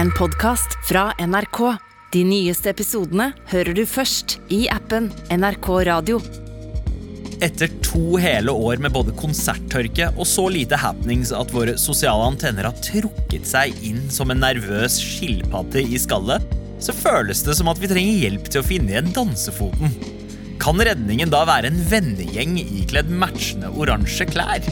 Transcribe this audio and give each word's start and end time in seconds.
en 0.00 0.10
podkast 0.16 0.78
fra 0.88 1.10
NRK. 1.20 1.58
De 2.12 2.20
nyeste 2.24 2.70
episodene 2.72 3.26
hører 3.50 3.76
du 3.76 3.82
først 3.84 4.38
i 4.48 4.62
appen 4.72 5.10
NRK 5.28 5.66
Radio. 5.90 6.20
Etter 7.44 7.68
to 7.84 8.16
hele 8.20 8.52
år 8.52 8.80
med 8.80 8.94
både 8.94 9.12
konserttørke 9.18 10.08
og 10.14 10.24
så 10.28 10.46
lite 10.52 10.78
happenings 10.80 11.34
at 11.36 11.52
våre 11.52 11.76
sosiale 11.80 12.30
antenner 12.32 12.70
har 12.70 12.80
trukket 12.80 13.44
seg 13.48 13.76
inn 13.84 14.06
som 14.12 14.32
en 14.32 14.40
nervøs 14.40 14.96
skilpadde 15.04 15.84
i 15.84 16.00
skallet, 16.00 16.48
så 16.80 16.96
føles 16.96 17.44
det 17.44 17.58
som 17.60 17.68
at 17.68 17.82
vi 17.82 17.90
trenger 17.92 18.24
hjelp 18.24 18.48
til 18.48 18.62
å 18.62 18.68
finne 18.70 18.94
igjen 18.94 19.12
dansefoten. 19.16 19.92
Kan 20.60 20.80
redningen 20.80 21.32
da 21.32 21.44
være 21.48 21.68
en 21.68 21.84
vennegjeng 21.92 22.56
ikledd 22.62 23.12
matchende 23.12 23.68
oransje 23.76 24.28
klær? 24.32 24.64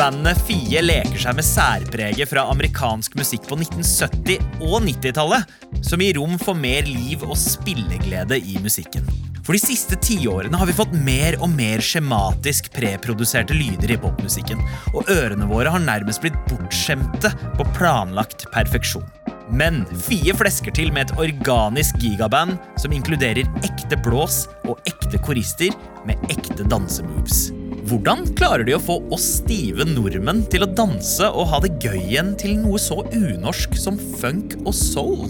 Bandet 0.00 0.38
Fie 0.48 0.80
leker 0.80 1.20
seg 1.20 1.34
med 1.36 1.44
særpreget 1.44 2.30
fra 2.30 2.46
amerikansk 2.48 3.18
musikk 3.20 3.44
på 3.50 3.58
1970- 3.58 4.62
og 4.64 4.78
90-tallet, 4.86 5.50
som 5.84 6.00
gir 6.00 6.16
rom 6.16 6.38
for 6.40 6.56
mer 6.56 6.88
liv 6.88 7.20
og 7.26 7.36
spilleglede 7.36 8.38
i 8.40 8.56
musikken. 8.64 9.04
For 9.44 9.52
de 9.52 9.60
siste 9.60 9.98
tiårene 10.00 10.56
har 10.56 10.70
vi 10.70 10.78
fått 10.78 10.96
mer 11.04 11.36
og 11.44 11.52
mer 11.52 11.84
skjematisk 11.84 12.72
preproduserte 12.72 13.52
lyder 13.52 13.92
i 13.92 14.00
popmusikken, 14.00 14.64
og 14.94 15.12
ørene 15.12 15.52
våre 15.52 15.76
har 15.76 15.84
nærmest 15.84 16.24
blitt 16.24 16.40
bortskjemte 16.48 17.34
på 17.60 17.68
planlagt 17.76 18.48
perfeksjon. 18.56 19.04
Men 19.52 19.82
Fie 20.08 20.32
flesker 20.32 20.72
til 20.80 20.94
med 20.96 21.10
et 21.10 21.26
organisk 21.28 22.00
gigaband 22.00 22.56
som 22.80 22.96
inkluderer 22.96 23.44
ekte 23.68 24.00
blås 24.00 24.46
og 24.64 24.80
ekte 24.88 25.20
korister 25.20 25.76
med 26.08 26.30
ekte 26.32 26.64
dansemoves. 26.64 27.50
Hvordan 27.90 28.20
klarer 28.38 28.62
de 28.62 28.76
å 28.76 28.78
få 28.78 29.00
oss 29.10 29.24
stive 29.40 29.82
nordmenn 29.88 30.44
til 30.52 30.62
å 30.62 30.68
danse 30.78 31.26
og 31.26 31.48
ha 31.50 31.58
det 31.64 31.72
gøy 31.82 31.96
igjen 31.98 32.36
til 32.38 32.54
noe 32.60 32.78
så 32.78 33.00
unorsk 33.02 33.74
som 33.74 33.98
funk 34.20 34.54
og 34.62 34.70
soul? 34.78 35.26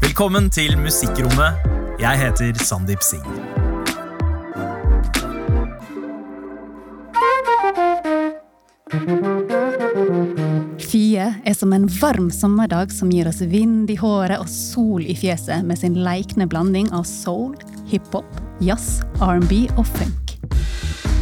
Velkommen 0.00 0.48
til 0.48 0.72
Musikkrommet. 0.80 1.68
Jeg 2.00 2.24
heter 2.24 2.64
Sandeep 2.64 3.04
Singh. 3.04 3.49
Er 11.50 11.54
som 11.58 11.72
en 11.72 11.86
varm 12.00 12.30
sommerdag 12.30 12.92
som 12.94 13.10
gir 13.10 13.28
oss 13.28 13.40
vind 13.40 13.90
i 13.90 13.98
håret 13.98 14.38
og 14.38 14.50
sol 14.50 15.02
i 15.02 15.16
fjeset 15.18 15.66
med 15.66 15.80
sin 15.80 15.98
leikende 16.04 16.46
blanding 16.50 16.90
av 16.94 17.06
soul, 17.08 17.56
hiphop, 17.90 18.28
jazz, 18.62 19.00
R&B 19.18 19.64
og 19.76 19.86
funk. 19.98 20.29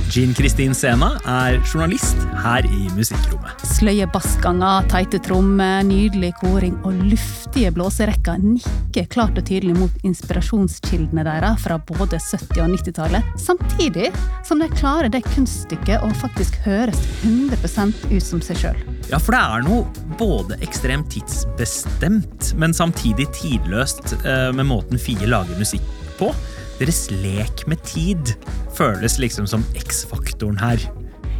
Jean 0.08 0.30
Kristin 0.32 0.72
Sena 0.72 1.10
er 1.28 1.58
journalist 1.68 2.16
her 2.40 2.64
i 2.64 2.86
Musikkrommet. 2.96 3.60
Sløye 3.68 4.06
bassganger, 4.08 4.86
teite 4.88 5.18
trommer, 5.20 5.82
nydelig 5.84 6.30
koring 6.40 6.78
og 6.88 6.96
luftige 7.10 7.68
blåserekker 7.76 8.40
nikker 8.40 9.08
klart 9.12 9.36
og 9.36 9.44
tydelig 9.50 9.76
mot 9.76 10.06
inspirasjonskildene 10.08 11.26
deres 11.28 11.60
fra 11.60 11.76
både 11.90 12.16
70- 12.24 12.62
og 12.64 12.72
90-tallet, 12.78 13.28
samtidig 13.42 14.08
som 14.48 14.64
de 14.64 14.70
klarer 14.72 15.12
det 15.12 15.26
kunststykket 15.28 16.00
å 16.00 16.08
faktisk 16.22 16.56
høres 16.64 17.02
100 17.20 17.60
ut 18.08 18.24
som 18.24 18.40
seg 18.40 18.62
sjøl. 18.62 18.80
Ja, 19.12 19.20
for 19.20 19.36
det 19.36 19.42
er 19.44 19.66
noe 19.68 20.16
både 20.16 20.56
ekstremt 20.64 21.12
tidsbestemt, 21.12 22.54
men 22.56 22.72
samtidig 22.72 23.28
tidløst 23.36 24.16
eh, 24.22 24.48
med 24.56 24.72
måten 24.72 24.96
Fie 25.00 25.28
lager 25.28 25.60
musikk 25.60 25.84
på. 26.16 26.32
Deres 26.78 27.08
lek 27.10 27.64
med 27.66 27.82
tid 27.82 28.34
føles 28.76 29.18
liksom 29.18 29.48
som 29.50 29.64
X-faktoren 29.78 30.58
her. 30.60 30.82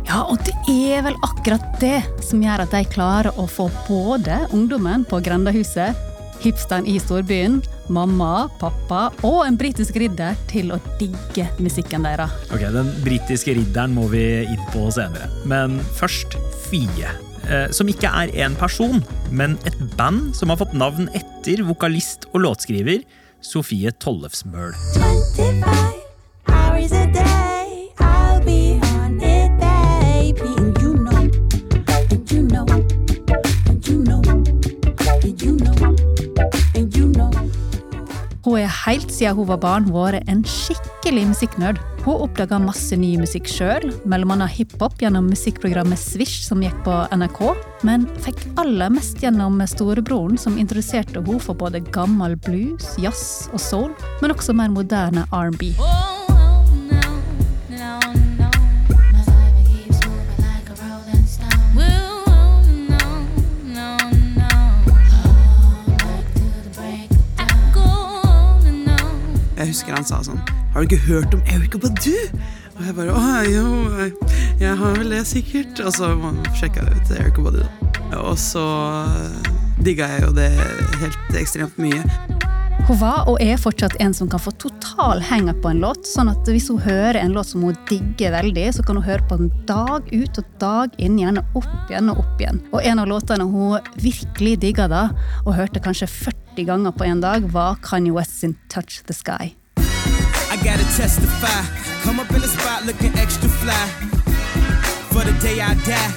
Ja, 0.08 0.22
og 0.25 0.41
det 0.47 0.55
er 0.72 1.03
vel 1.05 1.19
akkurat 1.22 1.64
det 1.83 2.00
som 2.25 2.41
gjør 2.42 2.64
at 2.64 2.72
de 2.72 2.80
klarer 2.91 3.34
å 3.39 3.45
få 3.50 3.69
både 3.86 4.41
ungdommen 4.56 5.05
på 5.06 5.20
grendahuset, 5.22 5.95
hipsteren 6.42 6.86
i 6.89 6.96
storbyen, 7.02 7.58
mamma, 7.92 8.48
pappa 8.61 9.08
og 9.27 9.40
en 9.45 9.58
britisk 9.58 9.98
ridder 10.01 10.39
til 10.51 10.73
å 10.74 10.80
digge 11.01 11.48
musikken 11.62 12.07
deres. 12.07 12.35
Ok, 12.55 12.64
Den 12.74 12.91
britiske 13.05 13.55
ridderen 13.58 13.95
må 13.95 14.08
vi 14.11 14.24
inn 14.46 14.67
på 14.73 14.89
senere. 14.95 15.30
Men 15.51 15.79
først 15.98 16.39
Fie. 16.68 17.11
eh, 17.48 17.68
Som 17.70 17.89
ikke 17.89 18.11
er 18.11 18.33
én 18.35 18.57
person, 18.58 19.05
men 19.30 19.58
et 19.67 19.79
band 19.96 20.35
som 20.36 20.48
har 20.51 20.58
fått 20.61 20.74
navn 20.74 21.08
etter 21.14 21.62
vokalist 21.64 22.27
og 22.33 22.42
låtskriver 22.46 23.05
Sofie 23.42 23.90
Tollefsmøl. 23.90 24.72
25 24.94 25.94
hours 26.48 26.92
a 26.92 27.06
day. 27.06 27.88
I'll 28.00 28.44
be 28.44 28.80
on 28.96 29.20
it, 29.20 29.50
baby. 29.60 30.50
And 30.58 30.78
you 30.82 30.94
know, 30.94 31.30
and 32.10 32.32
you 32.32 32.42
know, 32.42 32.66
and 33.68 33.88
you 33.88 33.98
know, 33.98 34.20
and 35.22 35.42
you 35.42 35.56
know, 35.56 35.96
and 36.74 36.96
you 36.96 37.06
know. 37.06 37.30
Hun 38.44 38.58
er 38.58 38.90
helt 38.90 39.12
siden 39.12 39.34
hun 39.34 39.48
var 39.48 39.56
barn 39.56 39.92
vært 39.94 40.28
en 40.28 40.44
skikkelig 40.98 41.29
musikknerd. 41.29 41.79
Hun 42.03 42.23
oppdaga 42.25 42.59
masse 42.59 42.97
ny 42.98 43.13
musikk 43.20 43.47
sjøl, 43.47 43.92
bl.a. 44.09 44.47
hiphop 44.51 44.98
gjennom 44.98 45.29
musikkprogrammet 45.31 45.98
Swish 45.98 46.42
som 46.47 46.63
gikk 46.64 46.75
på 46.86 46.97
NRK, 47.14 47.41
men 47.86 48.09
fikk 48.25 48.41
aller 48.59 48.91
mest 48.91 49.23
gjennom 49.23 49.61
storebroren 49.70 50.39
som 50.41 50.59
introduserte 50.59 51.23
henne 51.23 51.39
for 51.45 51.55
både 51.55 51.85
gammel 51.95 52.35
blues, 52.42 52.97
jazz 52.98 53.47
og 53.53 53.63
soul, 53.63 53.91
men 54.23 54.35
også 54.35 54.57
mer 54.59 54.75
moderne 54.75 55.27
R&B. 55.31 55.77
Oh, 55.79 56.08
husker 69.88 69.96
han 69.96 70.04
sa 70.04 70.20
sånn 70.24 70.40
Har 70.74 70.84
du 70.84 70.88
ikke 70.88 71.06
hørt 71.08 71.34
om 71.34 71.42
Erika 71.48 71.78
Badu? 71.80 72.16
Og 72.76 72.84
jeg 72.84 72.94
bare 72.94 73.14
Å 73.14 73.22
jo, 73.48 73.68
jeg, 74.60 74.74
har 74.78 74.98
vel 74.98 75.10
det 75.10 75.24
sikkert. 75.26 75.80
Og 75.82 75.94
så 75.96 76.12
sjekka 76.58 76.84
jeg 76.84 77.00
ut 77.00 77.14
Erika 77.16 77.42
Badu. 77.42 77.62
Og 78.20 78.36
så 78.38 78.64
eh, 79.18 79.48
digga 79.82 80.06
jeg 80.12 80.28
jo 80.28 80.34
det 80.36 80.52
helt 81.00 81.38
ekstremt 81.40 81.80
mye. 81.80 82.04
Hun 82.88 82.96
var 83.02 83.26
og 83.28 83.42
er 83.42 83.58
fortsatt 83.60 83.98
en 84.00 84.14
som 84.16 84.30
kan 84.30 84.40
få 84.40 84.52
total 84.62 85.20
hang-up 85.26 85.58
på 85.64 85.72
en 85.72 85.82
låt. 85.82 86.06
sånn 86.08 86.30
at 86.30 86.48
hvis 86.48 86.70
hun 86.70 86.80
hører 86.80 87.18
en 87.20 87.34
låt 87.36 87.50
som 87.50 87.66
hun 87.66 87.76
digger 87.90 88.32
veldig, 88.38 88.68
så 88.78 88.86
kan 88.86 88.96
hun 88.96 89.08
høre 89.08 89.26
på 89.28 89.40
den 89.42 89.50
dag 89.68 90.08
ut 90.08 90.40
og 90.40 90.56
dag 90.62 90.96
inn, 90.96 91.18
gjerne 91.20 91.44
opp 91.58 91.90
igjen 91.90 92.14
og 92.14 92.22
opp 92.22 92.40
igjen. 92.40 92.62
Og 92.70 92.80
en 92.80 93.02
av 93.02 93.10
låtene 93.10 93.50
hun 93.50 93.92
virkelig 94.00 94.56
digga 94.62 94.88
da, 94.88 95.08
og 95.44 95.56
hørte 95.58 95.82
kanskje 95.84 96.08
40 96.08 96.68
ganger 96.70 96.96
på 96.96 97.10
en 97.10 97.24
dag, 97.24 97.50
var 97.52 97.80
Kanye 97.84 98.14
West 98.14 98.38
sin 98.40 98.56
Touch 98.72 99.02
the 99.10 99.16
Sky. 99.16 99.58
Gotta 100.68 100.84
testify. 101.01 101.61
Come 102.05 102.20
up 102.20 102.30
in 102.30 102.42
the 102.42 102.46
spot 102.46 102.84
looking 102.84 103.14
extra 103.17 103.48
fly. 103.48 103.86
For 105.12 105.24
the 105.24 105.33
day 105.40 105.62
I 105.62 105.73
die, 105.89 106.12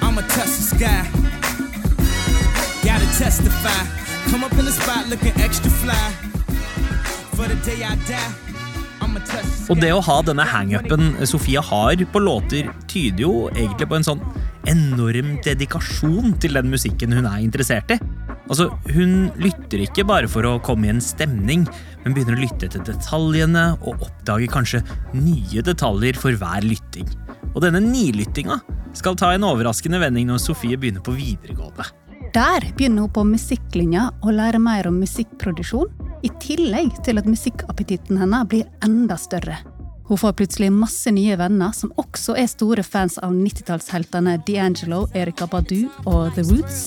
I'ma 0.00 0.22
touch 0.34 0.52
the 0.58 0.66
sky. 0.74 1.00
Gotta 2.86 3.08
testify. 3.18 3.82
Come 4.30 4.44
up 4.44 4.52
in 4.52 4.64
the 4.64 4.70
spot 4.70 5.08
looking 5.08 5.34
extra 5.42 5.72
fly. 5.82 6.06
For 7.34 7.48
the 7.48 7.58
day 7.66 7.82
I 7.82 7.96
die. 8.06 8.30
Og 9.70 9.78
det 9.80 9.90
å 9.90 10.00
ha 10.04 10.16
denne 10.22 10.44
hangupen 10.46 11.16
Sofie 11.26 11.58
har 11.64 12.04
på 12.12 12.22
låter, 12.22 12.68
tyder 12.86 13.24
jo 13.24 13.32
egentlig 13.48 13.88
på 13.90 13.98
en 13.98 14.06
sånn 14.06 14.22
enorm 14.70 15.32
dedikasjon 15.42 16.36
til 16.38 16.54
den 16.54 16.70
musikken 16.70 17.16
hun 17.16 17.26
er 17.26 17.40
interessert 17.42 17.90
i. 17.96 17.98
Altså, 18.50 18.66
Hun 18.90 19.30
lytter 19.38 19.84
ikke 19.84 20.04
bare 20.08 20.28
for 20.30 20.46
å 20.48 20.58
komme 20.64 20.88
i 20.88 20.92
en 20.92 21.02
stemning, 21.04 21.68
men 22.02 22.16
begynner 22.16 22.34
å 22.34 22.42
lytte 22.42 22.70
til 22.72 22.82
detaljene 22.86 23.64
og 23.78 24.02
oppdager 24.08 24.50
kanskje 24.50 24.82
nye 25.14 25.62
detaljer 25.62 26.18
for 26.18 26.34
hver 26.34 26.66
lytting. 26.66 27.06
Og 27.54 27.62
denne 27.62 27.82
nilyttinga 27.84 28.58
skal 28.98 29.18
ta 29.18 29.32
en 29.34 29.46
overraskende 29.46 30.00
vending 30.02 30.26
når 30.30 30.42
Sofie 30.42 30.78
begynner 30.80 31.04
på 31.06 31.14
videregående. 31.14 31.86
Der 32.34 32.66
begynner 32.78 33.06
hun 33.06 33.14
på 33.14 33.26
musikklinja 33.26 34.08
og 34.20 34.34
lærer 34.36 34.62
mer 34.62 34.86
om 34.90 34.98
musikkproduksjon, 35.02 35.90
i 36.20 36.28
tillegg 36.42 36.98
til 37.06 37.16
at 37.16 37.28
musikkappetitten 37.30 38.18
hennes 38.20 38.48
blir 38.50 38.66
enda 38.84 39.16
større. 39.18 39.56
Hun 40.10 40.18
får 40.18 40.32
plutselig 40.32 40.72
masse 40.74 41.10
nye 41.14 41.36
venner 41.38 41.70
som 41.70 41.92
også 42.02 42.34
er 42.34 42.48
store 42.50 42.82
fans 42.82 43.14
av 43.22 43.30
90-tallsheltene 43.30 44.40
D'Angelo, 44.42 45.04
Erika 45.14 45.46
Badu 45.46 45.84
og 46.02 46.34
The 46.34 46.42
Roots. 46.50 46.82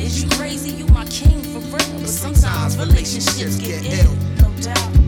Is 0.00 0.22
you 0.22 0.30
crazy? 0.30 0.70
You 0.70 0.86
my 0.88 1.04
king 1.04 1.42
for 1.52 1.60
real. 1.60 2.00
But 2.00 2.08
sometimes 2.08 2.78
relationships 2.78 3.56
get 3.58 3.84
ill. 3.84 4.14
No 4.40 4.48
doubt. 4.62 5.05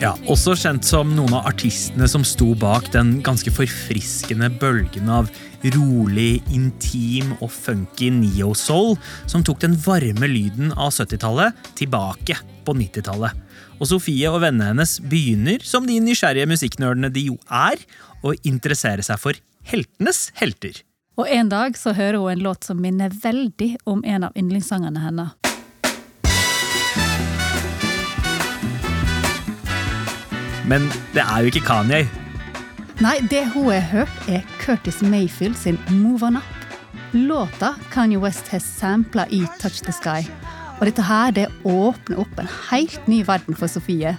Ja, 0.00 0.14
Også 0.32 0.54
kjent 0.56 0.86
som 0.88 1.10
noen 1.12 1.34
av 1.36 1.44
artistene 1.50 2.06
som 2.08 2.22
sto 2.24 2.54
bak 2.56 2.86
den 2.94 3.18
ganske 3.24 3.52
forfriskende 3.52 4.48
bølgen 4.62 5.10
av 5.12 5.28
rolig, 5.74 6.40
intim 6.48 7.34
og 7.36 7.50
funky 7.52 8.08
neo-soul 8.14 8.94
som 9.28 9.44
tok 9.44 9.60
den 9.60 9.76
varme 9.84 10.30
lyden 10.30 10.72
av 10.72 10.94
70-tallet 10.96 11.52
tilbake 11.76 12.38
på 12.64 12.76
90-tallet. 12.78 13.36
Og 13.76 13.90
Sofie 13.92 14.32
og 14.32 14.40
vennene 14.40 14.70
hennes 14.70 14.96
begynner, 15.04 15.60
som 15.68 15.84
de 15.84 15.98
nysgjerrige 16.00 16.48
musikknerdene 16.48 17.12
de 17.12 17.26
jo 17.28 17.36
er, 17.52 17.76
å 18.24 18.32
interessere 18.40 19.04
seg 19.04 19.20
for 19.20 19.36
heltenes 19.68 20.30
helter. 20.40 20.80
Og 21.20 21.28
en 21.28 21.52
dag 21.52 21.76
så 21.76 21.92
hører 21.92 22.22
hun 22.22 22.32
en 22.38 22.48
låt 22.48 22.64
som 22.64 22.80
minner 22.80 23.12
veldig 23.12 23.74
om 23.84 24.00
en 24.08 24.30
av 24.30 24.32
yndlingssangene 24.32 25.04
hennes. 25.04 25.49
Men 30.70 30.86
det 31.16 31.24
er 31.24 31.42
jo 31.42 31.50
ikke 31.50 31.66
Kanye. 31.66 32.04
Nei, 33.00 33.16
det 33.32 33.46
hun 33.54 33.70
har 33.72 33.82
hørt, 33.90 34.26
er 34.30 34.44
Curtis 34.60 35.00
Mayfield 35.02 35.56
sin 35.58 35.78
Move 35.90 36.28
On 36.28 36.38
Up. 36.38 36.56
Låta 37.16 37.72
Kanye 37.90 38.20
West 38.22 38.52
har 38.52 38.62
sampla 38.62 39.24
i 39.34 39.40
Touch 39.58 39.80
the 39.82 39.94
Sky. 39.94 40.28
Og 40.78 40.86
dette 40.86 41.02
her, 41.02 41.32
det 41.34 41.48
åpner 41.66 42.20
opp 42.22 42.38
en 42.38 42.52
helt 42.68 43.08
ny 43.10 43.24
verden 43.26 43.58
for 43.58 43.72
Sofie. 43.72 44.14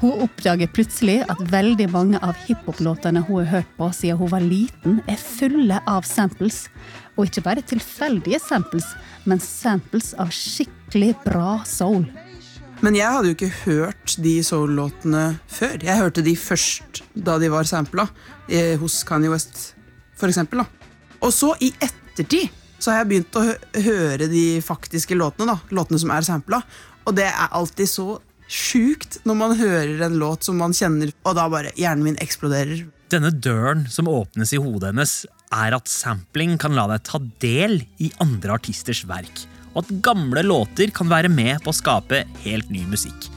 Hun 0.00 0.24
oppdager 0.24 0.72
plutselig 0.72 1.20
at 1.30 1.42
veldig 1.52 1.90
mange 1.92 2.18
av 2.24 2.38
hiphop-låtene 2.46 3.22
hun 3.28 3.42
har 3.42 3.50
hørt 3.58 3.76
på 3.76 3.90
siden 3.94 4.18
hun 4.22 4.32
var 4.32 4.44
liten, 4.46 4.98
er 5.04 5.20
fulle 5.20 5.82
av 5.90 6.08
samples. 6.08 6.64
Og 7.14 7.28
ikke 7.28 7.44
bare 7.44 7.66
tilfeldige 7.66 8.40
samples, 8.42 8.88
men 9.28 9.42
samples 9.42 10.14
av 10.16 10.32
skikkelig 10.32 11.12
bra 11.26 11.58
soul. 11.68 12.08
Men 12.84 12.98
jeg 12.98 13.08
hadde 13.08 13.30
jo 13.30 13.34
ikke 13.38 13.62
hørt 13.64 14.14
de 14.20 14.34
soul-låtene 14.44 15.22
før. 15.48 15.78
Jeg 15.80 15.96
hørte 15.96 16.24
de 16.26 16.34
først 16.36 17.00
da 17.16 17.38
de 17.40 17.48
var 17.48 17.64
sampla 17.64 18.04
eh, 18.52 18.74
hos 18.80 18.98
Kanye 19.08 19.30
West, 19.32 19.70
for 20.20 20.28
eksempel. 20.28 20.60
Da. 20.60 20.90
Og 21.24 21.32
så, 21.32 21.54
i 21.64 21.70
ettertid, 21.80 22.52
så 22.76 22.92
har 22.92 23.00
jeg 23.00 23.10
begynt 23.14 23.38
å 23.40 23.46
høre 23.86 24.28
de 24.28 24.44
faktiske 24.60 25.16
låtene. 25.16 25.54
da, 25.54 25.72
Låtene 25.72 26.02
som 26.02 26.12
er 26.12 26.26
sampla. 26.28 26.60
Og 27.08 27.16
det 27.16 27.30
er 27.30 27.56
alltid 27.56 27.88
så 27.88 28.08
sjukt 28.52 29.16
når 29.24 29.40
man 29.40 29.56
hører 29.56 30.04
en 30.04 30.18
låt 30.20 30.44
som 30.44 30.60
man 30.60 30.76
kjenner, 30.76 31.14
og 31.24 31.38
da 31.38 31.48
bare 31.48 31.72
hjernen 31.80 32.04
min 32.10 32.20
eksploderer. 32.20 32.84
Denne 33.08 33.32
døren 33.32 33.86
som 33.88 34.10
åpnes 34.12 34.52
i 34.52 34.60
hodet 34.60 34.92
hennes, 34.92 35.22
er 35.54 35.76
at 35.76 35.88
sampling 35.88 36.58
kan 36.60 36.76
la 36.76 36.84
deg 36.90 37.04
ta 37.08 37.20
del 37.40 37.80
i 38.02 38.10
andre 38.20 38.58
artisters 38.58 39.04
verk, 39.08 39.46
og 39.74 39.84
at 39.84 39.94
gamle 40.04 40.44
låter 40.46 40.92
kan 40.94 41.10
være 41.10 41.30
med 41.32 41.60
på 41.64 41.72
å 41.72 41.76
skape 41.76 42.24
helt 42.44 42.70
ny 42.72 42.86
musikk. 42.90 43.30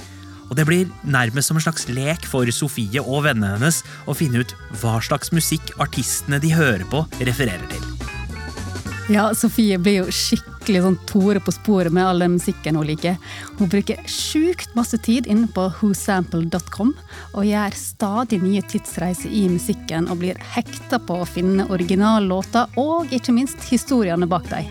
Og 0.47 0.55
Det 0.55 0.65
blir 0.65 0.87
nærmest 1.03 1.49
som 1.49 1.57
en 1.59 1.65
slags 1.65 1.89
lek 1.91 2.23
for 2.25 2.47
Sofie 2.55 3.03
og 3.03 3.25
vennene 3.27 3.57
hennes 3.57 3.83
å 4.07 4.15
finne 4.15 4.45
ut 4.45 4.55
hva 4.79 4.97
slags 5.03 5.33
musikk 5.35 5.73
artistene 5.83 6.39
de 6.39 6.53
hører 6.55 6.87
på, 6.87 7.03
refererer 7.19 7.67
til. 7.71 7.83
Ja, 9.07 9.29
Sofie 9.35 9.77
blir 9.79 10.01
jo 10.01 10.11
skikkelig 10.11 10.81
sånn 10.83 10.97
Tore 11.07 11.39
på 11.39 11.53
sporet 11.55 11.93
med 11.95 12.03
all 12.03 12.19
den 12.19 12.33
musikken 12.35 12.75
hun 12.75 12.89
liker. 12.89 13.15
Hun 13.55 13.69
bruker 13.71 14.01
sjukt 14.11 14.73
masse 14.75 14.99
tid 14.99 15.29
inne 15.31 15.47
på 15.55 15.69
whosample.com 15.77 16.91
og 17.31 17.47
gjør 17.47 17.79
stadig 17.79 18.41
nye 18.43 18.65
tidsreiser 18.67 19.31
i 19.31 19.45
musikken 19.51 20.11
og 20.11 20.19
blir 20.25 20.43
hekta 20.55 20.99
på 20.99 21.21
å 21.21 21.29
finne 21.29 21.69
originallåter 21.71 22.75
og 22.83 23.15
ikke 23.15 23.35
minst 23.39 23.63
historiene 23.71 24.27
bak 24.27 24.51
dem. 24.51 24.67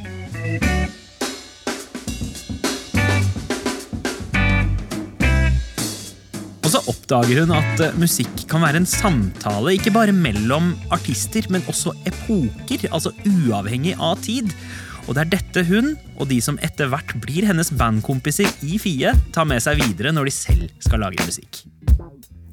Oppdager 7.07 7.45
hun 7.45 7.53
at 7.55 7.81
eh, 7.85 7.99
musikk 8.01 8.49
kan 8.51 8.65
være 8.65 8.81
en 8.81 8.89
samtale 8.89 9.77
ikke 9.77 9.93
bare 9.95 10.15
mellom 10.15 10.73
artister, 10.91 11.47
men 11.55 11.63
også 11.71 11.93
epoker, 12.09 12.89
altså 12.91 13.13
uavhengig 13.23 13.95
av 13.95 14.19
tid. 14.25 14.51
Og 15.07 15.15
det 15.15 15.23
er 15.23 15.31
dette 15.37 15.63
hun, 15.69 15.93
og 16.19 16.27
de 16.33 16.41
som 16.43 16.59
etter 16.67 16.91
hvert 16.91 17.15
blir 17.23 17.47
hennes 17.47 17.71
bandkompiser 17.71 18.51
i 18.67 18.81
Fie, 18.83 19.15
tar 19.31 19.47
med 19.47 19.63
seg 19.63 19.79
videre 19.79 20.11
når 20.11 20.27
de 20.27 20.35
selv 20.35 20.67
skal 20.83 21.05
lage 21.05 21.23
musikk. 21.23 21.63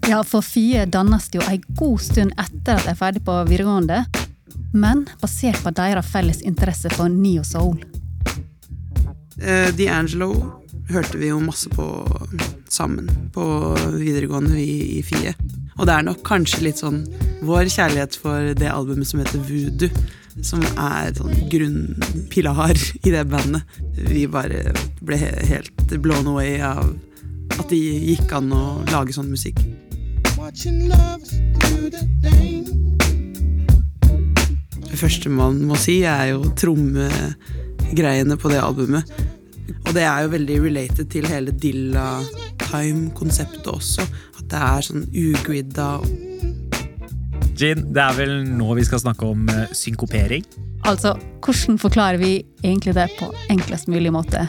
Ja, 0.05 0.21
for 0.21 0.45
Fie 0.45 0.85
dannes 0.85 1.31
jo 1.33 1.41
ei 1.49 1.57
god 1.73 2.05
stund 2.05 2.37
etter 2.37 2.77
at 2.77 2.85
de 2.85 2.93
er 2.93 2.99
ferdig 2.99 3.25
på 3.25 3.41
videregående, 3.49 4.03
men 4.77 5.07
basert 5.23 5.65
på 5.65 5.73
deres 5.73 6.13
felles 6.13 6.45
interesse 6.45 6.93
for 6.93 7.09
neo 7.09 7.41
soul. 7.41 7.81
Uh, 9.41 9.73
D'Angelo 9.73 10.35
hørte 10.93 11.17
vi 11.17 11.33
jo 11.33 11.41
masse 11.41 11.71
på 11.73 11.87
sammen 12.73 13.09
på 13.33 13.45
videregående, 13.95 14.57
i, 14.59 14.99
i 14.99 15.03
FIE. 15.05 15.33
Og 15.77 15.87
det 15.89 15.95
er 15.95 16.05
nok 16.05 16.21
kanskje 16.27 16.65
litt 16.67 16.81
sånn 16.81 17.01
vår 17.43 17.69
kjærlighet 17.71 18.17
for 18.21 18.53
det 18.57 18.69
albumet 18.69 19.09
som 19.09 19.21
heter 19.23 19.41
Voodoo, 19.47 19.89
som 20.41 20.61
er 20.81 21.13
sånn 21.17 21.33
grunnpilar 21.51 22.77
i 23.03 23.13
det 23.13 23.23
bandet. 23.29 23.79
Vi 24.09 24.25
bare 24.31 24.73
ble 25.05 25.19
helt 25.19 25.97
blown 26.01 26.29
away 26.31 26.57
av 26.63 26.93
at 27.59 27.69
det 27.69 27.77
gikk 27.79 28.33
an 28.33 28.53
å 28.53 28.63
lage 28.89 29.13
sånn 29.13 29.29
musikk. 29.29 29.59
Det 34.93 34.99
første 35.01 35.29
man 35.33 35.61
må 35.67 35.77
si, 35.81 35.99
er 36.05 36.31
jo 36.33 36.49
trommegreiene 36.57 38.37
på 38.39 38.53
det 38.53 38.61
albumet. 38.61 39.13
Og 39.83 39.93
det 39.95 40.05
er 40.07 40.25
jo 40.25 40.33
veldig 40.33 40.57
related 40.63 41.09
til 41.11 41.27
hele 41.29 41.53
Dilla 41.55 42.07
Time-konseptet 42.73 43.69
også. 43.69 44.05
At 44.39 44.45
det 44.49 44.61
er 44.65 44.87
sånn 44.89 45.05
ugridda 45.13 45.89
Jean, 47.53 47.83
det 47.93 48.01
er 48.01 48.15
vel 48.17 48.31
nå 48.49 48.73
vi 48.73 48.85
skal 48.87 49.03
snakke 49.03 49.27
om 49.29 49.45
eh, 49.53 49.69
synkopering? 49.77 50.45
Altså, 50.89 51.13
hvordan 51.45 51.77
forklarer 51.79 52.17
vi 52.19 52.33
egentlig 52.63 52.95
det 52.97 53.05
på 53.19 53.29
enklest 53.53 53.87
mulig 53.91 54.11
måte? 54.11 54.47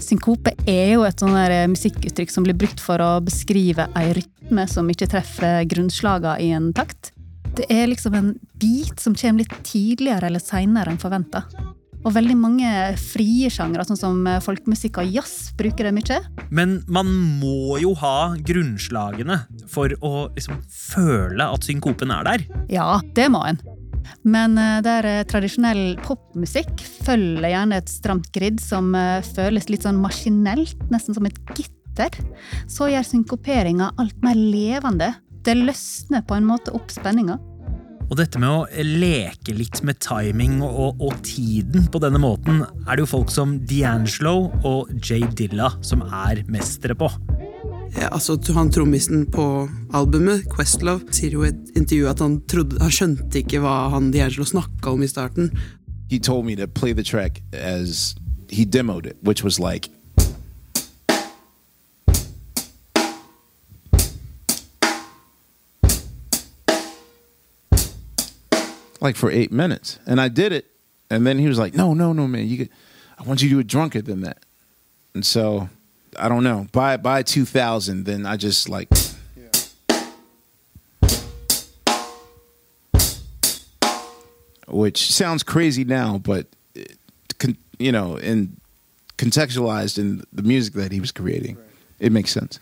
Synkope 0.00 0.52
er 0.68 0.94
jo 0.94 1.04
et 1.06 1.20
sånn 1.20 1.34
musikkuttrykk 1.72 2.32
som 2.32 2.46
blir 2.46 2.56
brukt 2.58 2.80
for 2.82 3.02
å 3.02 3.18
beskrive 3.24 3.88
ei 3.98 4.12
rytme 4.16 4.66
som 4.70 4.88
ikke 4.92 5.08
treffer 5.10 5.66
grunnslagene 5.68 6.38
i 6.44 6.52
en 6.54 6.70
takt. 6.76 7.10
Det 7.56 7.66
er 7.72 7.88
liksom 7.90 8.14
en 8.14 8.34
bit 8.60 9.00
som 9.00 9.16
kommer 9.16 9.42
litt 9.42 9.54
tidligere 9.66 10.28
eller 10.28 10.42
seinere 10.42 10.92
enn 10.92 11.00
forventa. 11.00 11.46
Og 12.06 12.14
veldig 12.14 12.36
mange 12.38 12.72
frie 13.02 13.50
sjangre, 13.50 13.82
sånn 13.88 13.98
som 13.98 14.20
folkemusikk 14.44 15.00
og 15.02 15.10
jazz, 15.10 15.50
bruker 15.58 15.88
det 15.88 15.94
mye. 15.96 16.20
Men 16.54 16.78
man 16.86 17.10
må 17.40 17.80
jo 17.82 17.96
ha 17.98 18.36
grunnslagene 18.46 19.40
for 19.66 19.90
å 20.06 20.28
liksom 20.36 20.62
føle 20.70 21.50
at 21.50 21.66
synkopen 21.66 22.14
er 22.14 22.30
der. 22.30 22.46
Ja, 22.70 22.92
det 23.18 23.26
må 23.34 23.42
en. 23.48 23.58
Men 24.26 24.58
eh, 24.58 24.80
der 24.84 25.06
eh, 25.08 25.24
tradisjonell 25.28 25.96
popmusikk 26.04 26.82
følger 27.06 27.50
gjerne 27.52 27.80
et 27.80 27.90
stramt 27.92 28.30
grid 28.34 28.60
som 28.62 28.92
eh, 28.98 29.24
føles 29.36 29.70
litt 29.72 29.86
sånn 29.86 30.00
maskinelt, 30.02 30.78
nesten 30.92 31.16
som 31.16 31.28
et 31.28 31.38
gitter, 31.56 32.12
så 32.70 32.90
gjør 32.92 33.06
synkoperinga 33.06 33.92
alt 34.00 34.18
mer 34.24 34.36
levende. 34.38 35.12
Det 35.46 35.56
løsner 35.58 36.24
på 36.26 36.36
en 36.36 36.48
måte 36.48 36.74
opp 36.76 36.90
spenninga. 36.92 37.38
Og 38.06 38.18
dette 38.20 38.38
med 38.38 38.48
å 38.48 38.84
leke 38.86 39.54
litt 39.56 39.80
med 39.86 39.98
timing 40.04 40.60
og, 40.62 41.00
og 41.02 41.16
tiden 41.26 41.88
på 41.90 42.00
denne 42.02 42.20
måten, 42.22 42.62
er 42.86 42.94
det 42.94 43.06
jo 43.06 43.12
folk 43.16 43.32
som 43.34 43.56
D'Angelo 43.66 44.52
og 44.66 44.92
Jay 45.00 45.26
Dilla 45.34 45.72
som 45.82 46.04
er 46.06 46.44
mestere 46.46 46.94
på. 46.94 47.10
ja, 47.96 48.08
altså, 48.12 48.38
Han 48.54 48.70
trommisen 48.70 49.26
på 49.26 49.68
albumet, 49.92 50.46
Questlove, 50.52 51.10
sier 51.10 51.34
jo 51.34 51.42
i 51.42 51.50
et 51.50 51.76
intervju 51.76 52.08
at 52.12 52.22
han, 52.22 52.38
trodde, 52.46 52.78
han 52.82 52.94
skjønte 52.94 53.42
ikke 53.42 53.60
hva 53.64 53.88
han 53.94 54.12
D'Angelo 54.14 54.46
snakka 54.46 54.94
om 54.94 55.02
i 55.02 55.10
starten. 55.10 55.50
he 56.08 56.18
told 56.18 56.46
me 56.46 56.54
to 56.56 56.68
play 56.68 56.92
the 56.92 57.02
track 57.02 57.42
as 57.52 58.14
he 58.48 58.64
demoed 58.64 59.06
it, 59.06 59.16
which 59.22 59.42
was 59.42 59.58
like. 59.58 59.88
Like 69.06 69.14
for 69.14 69.30
eight 69.30 69.52
minutes, 69.52 70.00
and 70.04 70.20
I 70.20 70.26
did 70.26 70.50
it, 70.50 70.66
and 71.10 71.24
then 71.24 71.38
he 71.38 71.46
was 71.46 71.60
like, 71.60 71.74
"No, 71.74 71.94
no, 71.94 72.12
no, 72.12 72.26
man, 72.26 72.48
you, 72.48 72.56
get, 72.56 72.70
I 73.16 73.22
want 73.22 73.40
you 73.40 73.48
to 73.50 73.54
do 73.54 73.60
it 73.60 73.68
drunker 73.68 74.02
than 74.02 74.22
that." 74.22 74.38
And 75.14 75.24
so, 75.24 75.68
I 76.18 76.28
don't 76.28 76.42
know. 76.42 76.66
By 76.72 76.96
by 76.96 77.22
two 77.22 77.44
thousand, 77.44 78.02
then 78.02 78.26
I 78.26 78.36
just 78.36 78.68
like 78.68 78.88
which 84.66 85.12
sounds 85.12 85.44
crazy 85.44 85.84
now, 85.84 86.18
but 86.18 86.48
it, 86.74 86.98
you 87.78 87.92
know, 87.92 88.16
in 88.16 88.56
contextualized 89.18 89.98
in 89.98 90.24
the 90.32 90.42
music 90.42 90.74
that 90.74 90.90
he 90.90 90.98
was 90.98 91.12
creating, 91.12 91.56
it 92.00 92.10
makes 92.10 92.32
sense. 92.32 92.58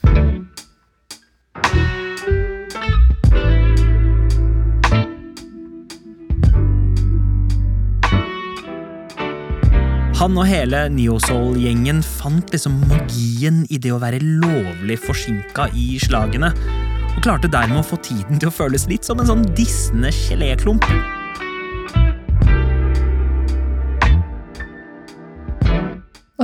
Han 10.15 10.37
og 10.39 10.47
hele 10.47 10.85
Neo 10.95 11.17
Soul-gjengen 11.19 11.99
fant 12.07 12.53
liksom 12.55 12.77
magien 12.87 13.65
i 13.67 13.81
det 13.83 13.91
å 13.91 13.99
være 13.99 14.21
lovlig 14.23 15.01
forsinka 15.03 15.67
i 15.75 15.99
slagene. 15.99 16.53
og 17.15 17.23
klarte 17.23 17.51
dermed 17.51 17.79
å 17.79 17.87
få 17.87 17.99
tiden 18.03 18.39
til 18.39 18.51
å 18.51 18.55
føles 18.55 18.89
litt 18.91 19.07
som 19.07 19.21
en 19.21 19.27
sånn 19.27 19.45
dissende 19.55 20.11
geléklump. 20.15 20.87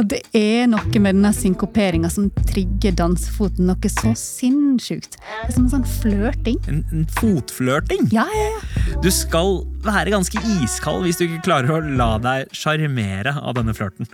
Og 0.00 0.06
det 0.08 0.22
er 0.32 0.64
noe 0.70 1.00
med 1.02 1.12
denne 1.12 1.30
synkoperinga 1.36 2.08
som 2.08 2.30
trigger 2.48 2.94
dansefoten 2.96 3.66
noe 3.68 3.90
så 3.92 4.14
sinnssykt. 4.16 5.18
Det 5.20 5.50
er 5.50 5.52
som 5.52 5.66
en 5.66 5.72
sånn 5.74 5.84
flørting. 6.00 6.56
En, 6.72 6.80
en 6.88 7.04
fotflørting. 7.18 8.08
Ja, 8.14 8.24
ja, 8.32 8.46
ja. 8.54 9.00
Du 9.04 9.10
skal 9.12 9.60
være 9.84 10.14
ganske 10.14 10.40
iskald 10.56 11.04
hvis 11.04 11.20
du 11.20 11.26
ikke 11.26 11.44
klarer 11.50 11.74
å 11.76 11.82
la 12.00 12.14
deg 12.22 12.48
sjarmere 12.56 13.36
av 13.36 13.58
denne 13.60 13.76
flørten. 13.76 14.08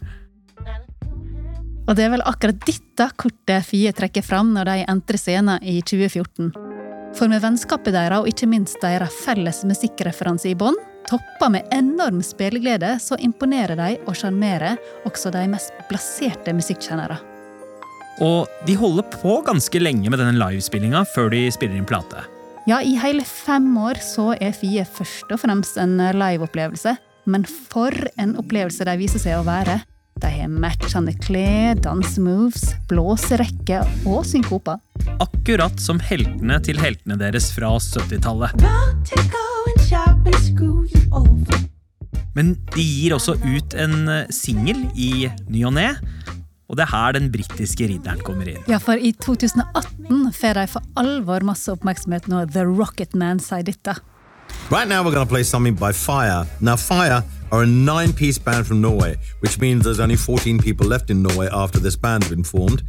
Og 1.86 1.94
det 1.94 2.08
er 2.08 2.16
vel 2.16 2.26
akkurat 2.26 2.58
dette 2.66 3.06
kortet 3.14 3.68
Fie 3.68 3.92
trekker 3.94 4.26
fram 4.26 4.50
når 4.56 4.72
de 4.72 4.86
entrer 4.90 5.22
scenen 5.22 5.62
i 5.62 5.78
2014. 5.86 6.50
For 7.14 7.30
med 7.30 7.44
vennskapet 7.46 7.94
deres 7.94 8.24
og 8.24 8.32
ikke 8.32 8.50
minst 8.50 8.82
deres 8.82 9.14
felles 9.22 9.62
musikkreferanse 9.70 10.50
i 10.50 10.58
bånn, 10.58 10.74
toppa 11.10 11.48
med 11.52 11.68
enorm 11.74 12.22
spilleglede, 12.24 12.96
så 13.02 13.18
imponerer 13.22 13.78
de 13.78 13.96
og 14.06 14.16
sjarmerer 14.18 14.78
også 15.08 15.32
de 15.34 15.46
mest 15.50 15.74
blaserte 15.90 16.54
musikkjennere. 16.56 17.18
Og 18.24 18.48
de 18.66 18.76
holder 18.80 19.04
på 19.12 19.40
ganske 19.44 19.80
lenge 19.82 20.08
med 20.10 20.20
denne 20.22 20.38
livespillinga 20.40 21.04
før 21.14 21.28
de 21.34 21.46
spiller 21.52 21.76
inn 21.76 21.88
plate. 21.88 22.24
Ja, 22.66 22.80
i 22.82 22.96
hele 22.98 23.22
fem 23.22 23.68
år 23.78 24.00
så 24.02 24.32
er 24.40 24.56
Fie 24.56 24.82
først 24.88 25.30
og 25.30 25.38
fremst 25.42 25.76
en 25.78 26.00
liveopplevelse. 26.00 26.96
Men 27.26 27.44
for 27.46 27.94
en 28.18 28.36
opplevelse 28.38 28.86
de 28.86 28.96
viser 28.98 29.22
seg 29.22 29.38
å 29.38 29.46
være. 29.46 29.80
De 30.22 30.30
har 30.32 30.48
matchende 30.48 31.12
klær, 31.20 31.76
dansemoves, 31.84 32.70
blåserekke 32.88 33.82
og 34.08 34.24
synkoper. 34.26 34.80
Akkurat 35.20 35.76
som 35.82 36.00
heltene 36.00 36.56
til 36.64 36.80
heltene 36.80 37.18
deres 37.20 37.50
fra 37.54 37.74
70-tallet. 37.76 38.56
Men 42.36 42.52
de 42.74 42.84
gir 42.84 43.14
også 43.16 43.34
ut 43.40 43.74
en 43.80 44.08
eh, 44.12 44.32
singel 44.34 44.84
i 44.92 45.28
ny 45.48 45.62
og 45.64 45.72
ne. 45.78 45.88
Og 46.66 46.76
det 46.76 46.84
er 46.84 46.90
her 46.90 47.14
den 47.16 47.30
britiske 47.32 47.86
ridderen 47.88 48.20
kommer 48.26 48.50
inn. 48.50 48.60
Ja, 48.68 48.80
for 48.82 48.98
i 48.98 49.12
2018 49.24 50.32
får 50.34 50.58
de 50.58 50.66
for 50.68 50.84
alvor 51.00 51.46
masse 51.46 51.70
oppmerksomhet 51.72 52.26
når 52.28 52.50
The 52.52 52.66
Rocket 52.66 53.14
Man 53.14 53.40
sier 53.40 53.64
dette. 53.64 53.96
Right 54.70 54.88
now, 54.88 55.02
we're 55.02 55.14
going 55.14 55.26
to 55.26 55.32
play 55.32 55.42
something 55.44 55.74
by 55.74 55.92
Fire. 55.92 56.44
Now, 56.60 56.76
Fire 56.76 57.22
are 57.52 57.62
a 57.62 57.66
nine 57.66 58.12
piece 58.12 58.38
band 58.38 58.66
from 58.66 58.80
Norway, 58.80 59.16
which 59.40 59.60
means 59.60 59.84
there's 59.84 60.00
only 60.00 60.16
14 60.16 60.58
people 60.58 60.86
left 60.86 61.10
in 61.10 61.22
Norway 61.22 61.48
after 61.52 61.78
this 61.78 61.96
band's 61.96 62.28
been 62.28 62.44
formed. 62.44 62.82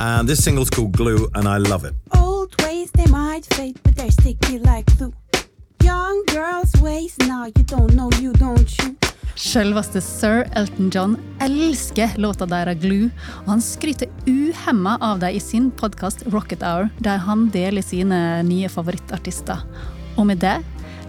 And 0.00 0.28
this 0.28 0.42
single's 0.44 0.70
called 0.70 0.92
Glue, 0.92 1.28
and 1.34 1.48
I 1.48 1.58
love 1.58 1.84
it. 1.84 1.94
Old 2.16 2.54
ways 2.62 2.90
they 2.92 3.06
might 3.06 3.46
fade, 3.54 3.80
but 3.82 3.96
they're 3.96 4.10
sticky 4.10 4.58
like 4.58 4.86
glue. 4.98 5.12
Young 5.90 6.22
girls' 6.26 6.80
ways, 6.82 7.16
now 7.26 7.46
you 7.46 7.64
don't 7.64 7.94
know, 7.94 8.10
you 8.20 8.32
don't 8.32 8.78
you. 8.78 8.94
Selveste 9.34 10.00
sir 10.00 10.44
Elton 10.54 10.90
John 10.94 11.16
elsker 11.40 12.12
låta 12.16 12.46
deres 12.46 12.78
Glue, 12.78 13.08
og 13.42 13.48
han 13.56 13.64
skryter 13.64 14.06
uhemma 14.30 14.98
av 15.00 15.18
dem 15.18 15.34
i 15.34 15.40
sin 15.42 15.70
podkast 15.70 16.22
Rocket 16.30 16.62
Hour, 16.62 16.92
der 17.02 17.18
han 17.26 17.48
deler 17.50 17.82
sine 17.82 18.42
nye 18.46 18.70
favorittartister. 18.70 19.66
Og 20.14 20.30
med 20.30 20.44
det 20.44 20.60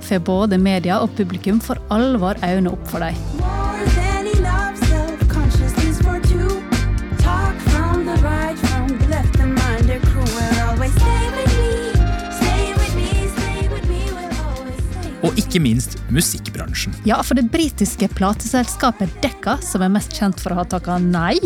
får 0.07 0.25
både 0.25 0.57
media 0.57 0.97
og 1.03 1.13
publikum 1.19 1.61
for 1.61 1.77
alvor 1.93 2.41
øynene 2.41 2.73
opp 2.73 2.87
for 2.89 3.05
dem. 3.05 4.00
Og 15.21 15.37
ikke 15.37 15.59
minst 15.61 15.99
musikkbransjen. 16.09 16.95
Ja, 17.05 17.19
for 17.21 17.37
det 17.37 17.51
britiske 17.53 18.07
plateselskapet 18.17 19.11
Decca, 19.21 19.57
som 19.61 19.83
er 19.85 19.91
mest 19.93 20.15
kjent 20.17 20.41
for 20.41 20.53
å 20.53 20.61
ha 20.61 20.65
takka 20.65 20.97
nei 21.01 21.37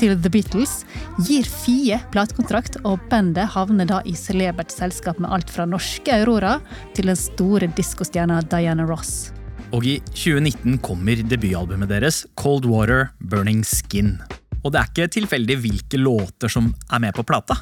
til 0.00 0.16
The 0.18 0.32
Beatles, 0.34 0.80
gir 1.28 1.46
Fie 1.46 2.00
platekontrakt, 2.10 2.80
og 2.82 2.98
bandet 3.12 3.52
havner 3.54 3.86
da 3.86 4.00
i 4.02 4.16
celebert 4.18 4.74
selskap 4.74 5.22
med 5.22 5.30
alt 5.30 5.52
fra 5.52 5.68
norske 5.68 6.14
Aurora 6.18 6.58
til 6.96 7.12
den 7.12 7.18
store 7.18 7.70
diskostjerna 7.78 8.40
Diana 8.50 8.88
Ross. 8.88 9.30
Og 9.70 9.86
i 9.86 10.00
2019 10.10 10.80
kommer 10.82 11.22
debutalbumet 11.22 11.92
deres, 11.92 12.24
Cold 12.34 12.66
Water 12.66 13.12
Burning 13.22 13.62
Skin. 13.62 14.16
Og 14.64 14.74
det 14.74 14.80
er 14.80 14.90
ikke 14.90 15.12
tilfeldig 15.20 15.60
hvilke 15.62 16.00
låter 16.00 16.50
som 16.50 16.72
er 16.90 17.06
med 17.06 17.14
på 17.14 17.24
plata. 17.24 17.60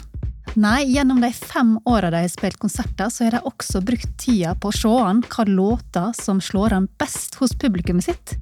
Nei, 0.59 0.89
gjennom 0.91 1.21
de 1.21 1.29
fem 1.33 1.77
åra 1.85 2.11
de 2.11 2.17
har 2.25 2.29
spilt 2.29 2.57
konserter, 2.59 3.07
så 3.15 3.25
har 3.25 3.37
de 3.37 3.41
også 3.47 3.79
brukt 3.87 4.11
tida 4.19 4.57
på 4.59 4.73
å 4.73 4.75
se 4.75 4.91
an 4.91 5.21
hva 5.31 5.45
låter 5.47 6.09
som 6.19 6.41
slår 6.43 6.73
an 6.75 6.89
best 6.99 7.37
hos 7.39 7.53
publikummet 7.55 8.09
sitt. 8.09 8.33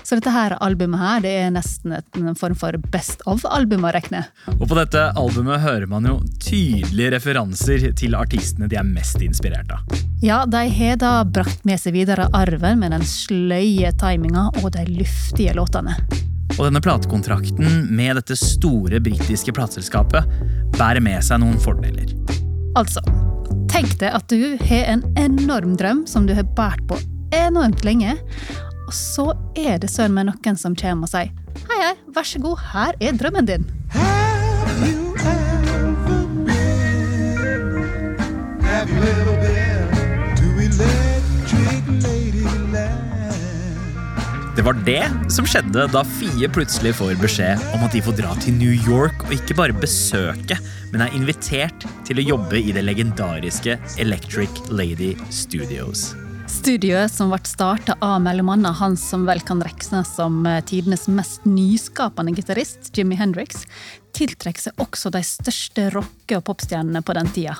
Så 0.00 0.16
dette 0.16 0.32
her 0.32 0.54
albumet 0.64 1.02
her, 1.02 1.20
det 1.20 1.34
er 1.36 1.50
nesten 1.52 1.92
en 1.92 2.38
form 2.38 2.56
for 2.56 2.78
best 2.94 3.20
of-album 3.28 3.84
å 3.84 3.92
regne. 3.92 4.22
Og 4.54 4.64
på 4.70 4.78
dette 4.78 5.02
albumet 5.20 5.60
hører 5.66 5.84
man 5.90 6.08
jo 6.08 6.14
tydelige 6.40 7.12
referanser 7.18 7.84
til 7.98 8.16
artistene 8.16 8.70
de 8.72 8.78
er 8.80 8.86
mest 8.88 9.20
inspirert 9.26 9.74
av. 9.76 9.98
Ja, 10.24 10.46
de 10.48 10.62
har 10.78 10.96
da 11.02 11.18
brakt 11.28 11.66
med 11.68 11.82
seg 11.82 11.98
videre 11.98 12.30
arven 12.32 12.80
med 12.80 12.96
den 12.96 13.04
sløye 13.04 13.92
timinga 14.00 14.48
og 14.62 14.70
de 14.78 14.86
luftige 14.94 15.52
låtene. 15.58 15.98
Og 16.54 16.62
denne 16.68 16.82
platekontrakten 16.82 17.88
med 17.96 18.16
dette 18.20 18.36
store 18.38 19.00
britiske 19.02 19.52
plateselskapet 19.56 20.30
bærer 20.78 21.02
med 21.04 21.24
seg 21.24 21.42
noen 21.42 21.58
fordeler. 21.60 22.14
Altså, 22.78 23.02
tenk 23.72 23.98
deg 24.00 24.14
at 24.16 24.30
du 24.32 24.56
har 24.68 24.88
en 24.94 25.04
enorm 25.20 25.76
drøm 25.80 26.04
som 26.08 26.28
du 26.28 26.34
har 26.36 26.46
båret 26.56 26.84
på 26.88 27.00
enormt 27.36 27.84
lenge, 27.84 28.14
og 28.86 28.94
så 28.94 29.30
er 29.58 29.80
det 29.82 29.90
søren 29.90 30.14
meg 30.16 30.30
noen 30.30 30.60
som 30.60 30.76
kommer 30.78 31.08
og 31.08 31.14
sier 31.16 31.32
Hei, 31.66 31.78
hei, 31.82 31.94
vær 32.14 32.28
så 32.28 32.40
god, 32.42 32.60
her 32.72 33.00
er 33.02 33.16
drømmen 33.18 33.48
din. 33.48 33.64
Have 33.90 34.05
var 44.66 44.78
det 44.82 45.30
som 45.30 45.46
skjedde 45.46 45.84
da 45.92 46.00
Fie 46.16 46.48
plutselig 46.50 46.96
får 46.98 47.12
beskjed 47.20 47.60
om 47.76 47.84
at 47.86 47.92
de 47.94 48.00
får 48.02 48.16
dra 48.18 48.32
til 48.42 48.56
New 48.58 48.72
York 48.74 49.20
og 49.28 49.34
ikke 49.36 49.54
bare 49.54 49.76
besøke, 49.78 50.56
men 50.90 51.04
er 51.04 51.14
invitert 51.14 51.86
til 52.08 52.18
å 52.18 52.24
jobbe 52.32 52.58
i 52.58 52.74
det 52.74 52.82
legendariske 52.82 53.76
Electric 54.02 54.50
Lady 54.74 55.12
Studios. 55.30 56.08
Studioet 56.50 57.14
som 57.14 57.30
ble 57.30 57.38
starta 57.46 57.94
av 58.02 58.26
annet 58.26 58.66
han 58.80 58.98
som 58.98 59.22
vel 59.28 59.44
kan 59.46 59.62
regnes 59.62 60.10
som 60.18 60.42
eh, 60.50 60.58
tidenes 60.66 61.06
mest 61.06 61.46
nyskapende 61.46 62.34
gitarist, 62.34 62.90
Jimmy 62.90 63.14
Hendrix, 63.22 63.68
tiltrekker 64.18 64.66
seg 64.66 64.82
også 64.82 65.14
de 65.14 65.22
største 65.22 65.90
rocke- 65.94 66.40
og 66.40 66.46
popstjernene 66.50 67.06
på 67.06 67.14
den 67.14 67.30
tida. 67.30 67.54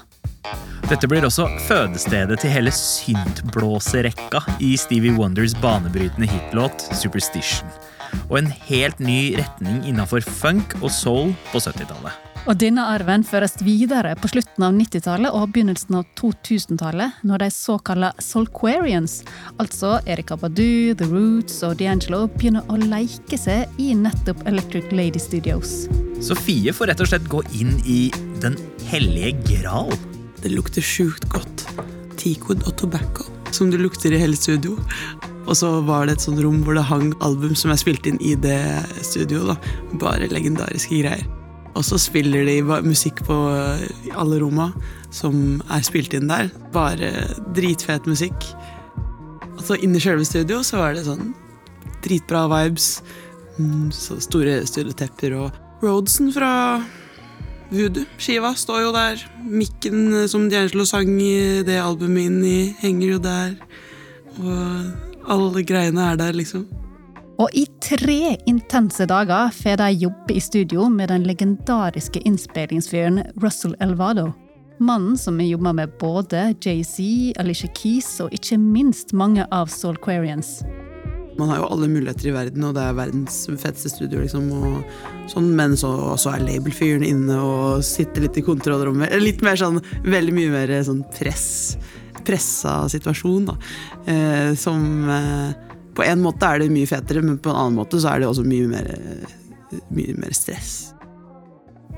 Dette 0.86 1.08
blir 1.10 1.24
også 1.26 1.48
fødestedet 1.66 2.38
til 2.42 2.52
hele 2.54 2.70
syntblåserekka 2.70 4.44
i 4.62 4.76
Stevie 4.78 5.16
Wonders 5.16 5.56
banebrytende 5.58 6.28
hitlåt 6.30 6.86
Superstition. 6.94 7.66
Og 8.28 8.38
en 8.38 8.52
helt 8.68 9.02
ny 9.02 9.34
retning 9.40 9.82
innafor 9.88 10.22
funk 10.22 10.78
og 10.82 10.92
soul 10.94 11.34
på 11.50 11.58
70-tallet. 11.58 12.14
Og 12.46 12.54
denne 12.62 12.84
arven 12.86 13.24
føres 13.26 13.56
videre 13.66 14.12
på 14.22 14.30
slutten 14.30 14.62
av 14.62 14.74
90-tallet 14.76 15.34
og 15.34 15.50
begynnelsen 15.50 15.98
av 15.98 16.06
2000-tallet, 16.20 17.18
når 17.26 17.42
de 17.42 17.48
såkalte 17.50 18.12
Soulquarians, 18.22 19.18
altså 19.58 19.96
Erika 20.06 20.38
Badu, 20.38 20.94
The 20.94 21.10
Roots 21.10 21.58
og 21.66 21.80
D'Angelo, 21.82 22.28
begynner 22.38 22.62
å 22.70 22.78
leke 22.78 23.40
seg 23.40 23.66
i 23.82 23.90
nettopp 23.98 24.46
Electric 24.46 24.94
Lady 24.94 25.22
Studios. 25.22 25.88
Sofie 26.22 26.70
får 26.70 26.92
rett 26.92 27.02
og 27.02 27.10
slett 27.10 27.26
gå 27.32 27.42
inn 27.58 27.74
i 27.82 28.04
Den 28.38 28.54
hellige 28.86 29.34
gral. 29.50 29.90
Det 30.46 30.52
lukter 30.54 30.84
sjukt 30.84 31.24
godt. 31.32 31.64
Teakwood 32.20 32.60
og 32.68 32.76
tobacco, 32.78 33.24
som 33.50 33.72
det 33.72 33.80
lukter 33.82 34.14
i 34.14 34.20
hele 34.20 34.36
studio. 34.38 34.76
Og 35.50 35.56
så 35.58 35.72
var 35.82 36.06
det 36.06 36.14
et 36.16 36.22
sånt 36.22 36.38
rom 36.44 36.60
hvor 36.62 36.76
det 36.78 36.84
hang 36.86 37.08
album 37.26 37.56
som 37.58 37.72
er 37.74 37.80
spilt 37.80 38.06
inn 38.06 38.20
i 38.22 38.36
det 38.38 38.60
studioet. 39.02 39.48
da. 39.50 39.56
Bare 39.98 40.28
legendariske 40.30 41.00
greier. 41.00 41.24
Og 41.74 41.82
så 41.82 41.98
spiller 41.98 42.46
de 42.46 42.60
musikk 42.86 43.24
på 43.26 43.34
eh, 43.58 44.14
alle 44.14 44.38
romma 44.38 44.68
som 45.10 45.58
er 45.66 45.82
spilt 45.82 46.14
inn 46.14 46.30
der. 46.30 46.52
Bare 46.70 47.10
dritfet 47.56 48.06
musikk. 48.06 48.46
Og 49.56 49.64
så 49.66 49.80
inne 49.82 49.98
i 49.98 50.04
selve 50.04 50.28
studio 50.30 50.60
så 50.62 50.78
var 50.78 50.94
det 50.94 51.08
sånn 51.08 51.34
dritbra 52.06 52.46
vibes. 52.54 53.00
Mm, 53.58 53.90
Så 53.90 54.20
store, 54.22 54.60
studiotepper 54.62 55.34
og 55.42 55.82
Roadsen 55.82 56.30
fra 56.30 56.52
Voodoo-skiva 57.70 58.52
står 58.54 58.82
jo 58.84 58.94
der. 58.94 59.22
Mikken 59.42 60.14
eh, 60.14 60.26
som 60.30 60.46
D'Angelo 60.50 60.86
sang 60.86 61.10
i 61.20 61.62
det 61.66 61.80
albumet 61.82 62.30
inn 62.30 62.40
i, 62.46 62.58
henger 62.80 63.16
jo 63.16 63.20
der. 63.22 63.54
Og 64.38 65.30
alle 65.32 65.62
greiene 65.66 66.12
er 66.12 66.20
der, 66.20 66.36
liksom. 66.36 66.66
Og 67.36 67.52
i 67.52 67.66
tre 67.84 68.36
intense 68.48 69.04
dager 69.08 69.50
får 69.52 69.76
de 69.82 69.90
jobbe 70.06 70.36
i 70.36 70.40
studio 70.40 70.88
med 70.88 71.10
den 71.12 71.26
legendariske 71.28 72.22
innspillingsfyren 72.24 73.26
Russell 73.42 73.76
Elvado. 73.84 74.30
Mannen 74.80 75.16
som 75.16 75.40
jobber 75.40 75.72
med 75.72 75.92
både 76.00 76.54
Jay-Z, 76.64 76.98
Alicia 77.40 77.68
Keys 77.76 78.20
og 78.20 78.32
ikke 78.32 78.58
minst 78.60 79.12
mange 79.12 79.44
av 79.52 79.72
Soulquarians. 79.72 80.62
Man 81.38 81.50
har 81.52 81.60
jo 81.60 81.68
alle 81.74 81.88
muligheter 81.90 82.30
i 82.30 82.34
verden, 82.34 82.64
og 82.64 82.74
det 82.76 82.84
er 82.86 82.96
verdens 82.96 83.42
feteste 83.48 83.92
studio, 83.92 84.22
liksom. 84.22 84.48
Sånn, 85.30 85.50
men 85.58 85.76
så, 85.78 85.90
er 86.32 86.44
labelfyren 86.44 87.04
inne 87.06 87.36
og 87.42 87.84
sitter 87.84 88.24
litt 88.24 88.40
i 88.40 88.44
kontrollrommet. 88.46 89.12
Litt 89.20 89.44
mer 89.44 89.58
sånn, 89.60 89.82
veldig 90.06 90.34
mye 90.36 90.54
mer 90.54 90.74
sånn 90.86 91.04
press, 91.16 91.48
pressa 92.26 92.78
situasjon, 92.92 93.50
da. 93.50 93.56
Eh, 94.08 94.50
som 94.58 95.08
eh, 95.10 95.72
På 95.96 96.04
en 96.04 96.20
måte 96.20 96.44
er 96.44 96.60
det 96.60 96.72
mye 96.72 96.88
fetere, 96.88 97.22
men 97.24 97.38
på 97.40 97.48
en 97.52 97.56
annen 97.56 97.78
måte 97.78 98.00
så 98.00 98.12
er 98.12 98.20
det 98.20 98.28
også 98.28 98.44
mye 98.44 98.68
mer, 98.68 98.90
mye 99.88 100.16
mer 100.20 100.36
stress. 100.36 100.92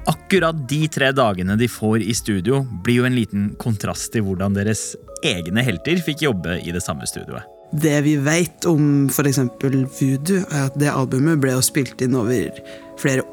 Akkurat 0.09 0.57
de 0.71 0.87
tre 0.89 1.11
dagene 1.13 1.57
de 1.59 1.67
får 1.69 2.05
i 2.07 2.15
studio, 2.15 2.63
blir 2.85 3.03
jo 3.03 3.09
en 3.09 3.19
liten 3.19 3.51
kontrast 3.61 4.13
til 4.15 4.25
hvordan 4.25 4.55
deres 4.57 4.93
egne 5.27 5.67
helter 5.67 5.99
fikk 6.07 6.23
jobbe 6.29 6.61
i 6.63 6.73
det 6.73 6.85
samme 6.85 7.11
studioet. 7.11 7.58
Det 7.73 7.99
vi 8.07 8.17
vet 8.17 8.65
om 8.69 9.09
f.eks. 9.13 9.43
Voodoo, 9.61 10.41
er 10.49 10.69
at 10.69 10.79
det 10.81 10.93
albumet 10.93 11.41
ble 11.43 11.53
jo 11.57 11.65
spilt 11.65 12.01
inn 12.05 12.17
over 12.17 12.63
flere 13.01 13.27